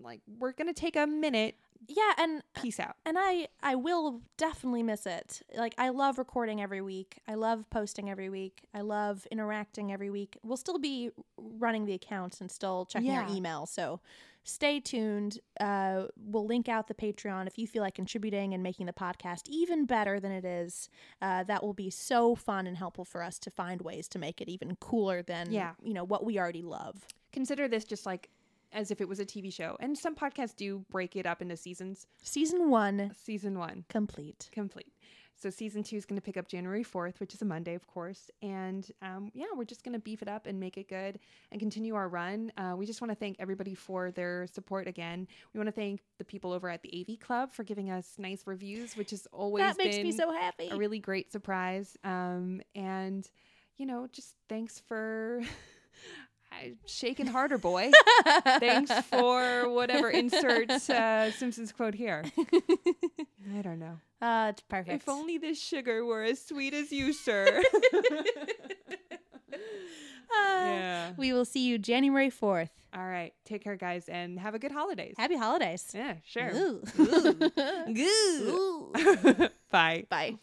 like 0.00 0.20
we're 0.38 0.52
gonna 0.52 0.72
take 0.72 0.96
a 0.96 1.06
minute. 1.06 1.56
Yeah, 1.86 2.12
and 2.18 2.42
Peace 2.60 2.80
out. 2.80 2.96
and 3.06 3.16
I 3.18 3.48
I 3.62 3.74
will 3.76 4.20
definitely 4.36 4.82
miss 4.82 5.06
it. 5.06 5.42
Like 5.56 5.74
I 5.78 5.90
love 5.90 6.18
recording 6.18 6.60
every 6.60 6.80
week. 6.82 7.18
I 7.28 7.34
love 7.34 7.68
posting 7.70 8.10
every 8.10 8.28
week. 8.28 8.62
I 8.74 8.80
love 8.80 9.26
interacting 9.30 9.92
every 9.92 10.10
week. 10.10 10.36
We'll 10.42 10.56
still 10.56 10.78
be 10.78 11.10
running 11.36 11.86
the 11.86 11.94
accounts 11.94 12.40
and 12.40 12.50
still 12.50 12.84
checking 12.86 13.10
our 13.12 13.28
email. 13.34 13.64
So 13.66 14.00
stay 14.44 14.80
tuned. 14.80 15.38
Uh, 15.60 16.04
we'll 16.16 16.46
link 16.46 16.68
out 16.68 16.88
the 16.88 16.94
Patreon 16.94 17.46
if 17.46 17.58
you 17.58 17.66
feel 17.66 17.82
like 17.82 17.94
contributing 17.94 18.54
and 18.54 18.62
making 18.62 18.86
the 18.86 18.92
podcast 18.92 19.42
even 19.48 19.84
better 19.86 20.18
than 20.20 20.32
it 20.32 20.44
is. 20.44 20.88
Uh, 21.22 21.44
that 21.44 21.62
will 21.62 21.74
be 21.74 21.90
so 21.90 22.34
fun 22.34 22.66
and 22.66 22.76
helpful 22.76 23.04
for 23.04 23.22
us 23.22 23.38
to 23.40 23.50
find 23.50 23.82
ways 23.82 24.08
to 24.08 24.18
make 24.18 24.40
it 24.40 24.48
even 24.48 24.74
cooler 24.76 25.22
than 25.22 25.52
Yeah. 25.52 25.72
you 25.82 25.92
know 25.94 26.04
what 26.04 26.24
we 26.24 26.38
already 26.38 26.62
love. 26.62 27.06
Consider 27.32 27.68
this 27.68 27.84
just 27.84 28.06
like 28.06 28.30
as 28.72 28.90
if 28.90 29.00
it 29.00 29.08
was 29.08 29.20
a 29.20 29.24
TV 29.26 29.52
show. 29.52 29.76
And 29.80 29.96
some 29.96 30.14
podcasts 30.14 30.56
do 30.56 30.84
break 30.90 31.16
it 31.16 31.26
up 31.26 31.40
into 31.42 31.56
seasons. 31.56 32.06
Season 32.22 32.70
one 32.70 33.12
Season 33.16 33.58
one 33.58 33.84
complete. 33.88 34.48
complete. 34.52 34.92
So 35.40 35.50
season 35.50 35.84
two 35.84 35.94
is 35.96 36.04
going 36.04 36.20
to 36.20 36.24
pick 36.24 36.36
up 36.36 36.48
January 36.48 36.82
4th, 36.82 37.20
which 37.20 37.32
is 37.32 37.40
a 37.42 37.44
Monday, 37.44 37.74
of 37.74 37.86
course. 37.86 38.28
And 38.42 38.90
um, 39.02 39.30
yeah, 39.34 39.46
we're 39.56 39.64
just 39.66 39.84
going 39.84 39.92
to 39.92 40.00
beef 40.00 40.20
it 40.20 40.26
up 40.26 40.46
and 40.48 40.58
make 40.58 40.76
it 40.76 40.88
good 40.88 41.20
and 41.52 41.60
continue 41.60 41.94
our 41.94 42.08
run. 42.08 42.50
Uh, 42.56 42.74
we 42.76 42.86
just 42.86 43.00
want 43.00 43.12
to 43.12 43.14
thank 43.14 43.36
everybody 43.38 43.72
for 43.76 44.10
their 44.10 44.48
support 44.48 44.88
again. 44.88 45.28
We 45.54 45.58
want 45.58 45.68
to 45.68 45.72
thank 45.80 46.00
the 46.18 46.24
people 46.24 46.52
over 46.52 46.68
at 46.68 46.82
the 46.82 47.06
AV 47.08 47.20
Club 47.20 47.52
for 47.52 47.62
giving 47.62 47.88
us 47.88 48.14
nice 48.18 48.48
reviews, 48.48 48.96
which 48.96 49.12
has 49.12 49.28
always 49.32 49.62
That 49.62 49.78
makes 49.78 49.96
been 49.98 50.06
me 50.06 50.12
so 50.12 50.32
happy. 50.32 50.70
a 50.72 50.76
really 50.76 50.98
great 50.98 51.30
surprise. 51.30 51.96
Um, 52.02 52.60
and, 52.74 53.24
you 53.76 53.86
know, 53.86 54.08
just 54.10 54.34
thanks 54.48 54.80
for. 54.88 55.40
Shaking 56.86 57.26
harder, 57.26 57.58
boy. 57.58 57.90
Thanks 58.44 58.92
for 59.06 59.68
whatever 59.68 60.10
insert 60.10 60.70
uh, 60.70 61.30
Simpsons 61.32 61.72
quote 61.72 61.94
here. 61.94 62.24
I 62.38 63.62
don't 63.62 63.78
know. 63.78 63.98
Uh, 64.20 64.48
it's 64.50 64.62
perfect. 64.62 65.02
If 65.02 65.08
only 65.08 65.38
this 65.38 65.60
sugar 65.60 66.04
were 66.04 66.22
as 66.22 66.44
sweet 66.44 66.74
as 66.74 66.92
you, 66.92 67.12
sir. 67.12 67.62
Uh, 67.92 67.98
yeah. 70.32 71.12
We 71.16 71.32
will 71.32 71.44
see 71.44 71.66
you 71.66 71.78
January 71.78 72.30
4th. 72.30 72.70
All 72.94 73.06
right. 73.06 73.32
Take 73.44 73.62
care, 73.62 73.76
guys, 73.76 74.08
and 74.08 74.38
have 74.40 74.54
a 74.54 74.58
good 74.58 74.72
holidays. 74.72 75.14
Happy 75.18 75.36
holidays. 75.36 75.90
Yeah, 75.94 76.14
sure. 76.24 76.50
Ooh. 76.54 76.82
Good. 76.96 78.48
Ooh. 78.48 78.92
Bye. 79.70 80.04
Bye. 80.08 80.38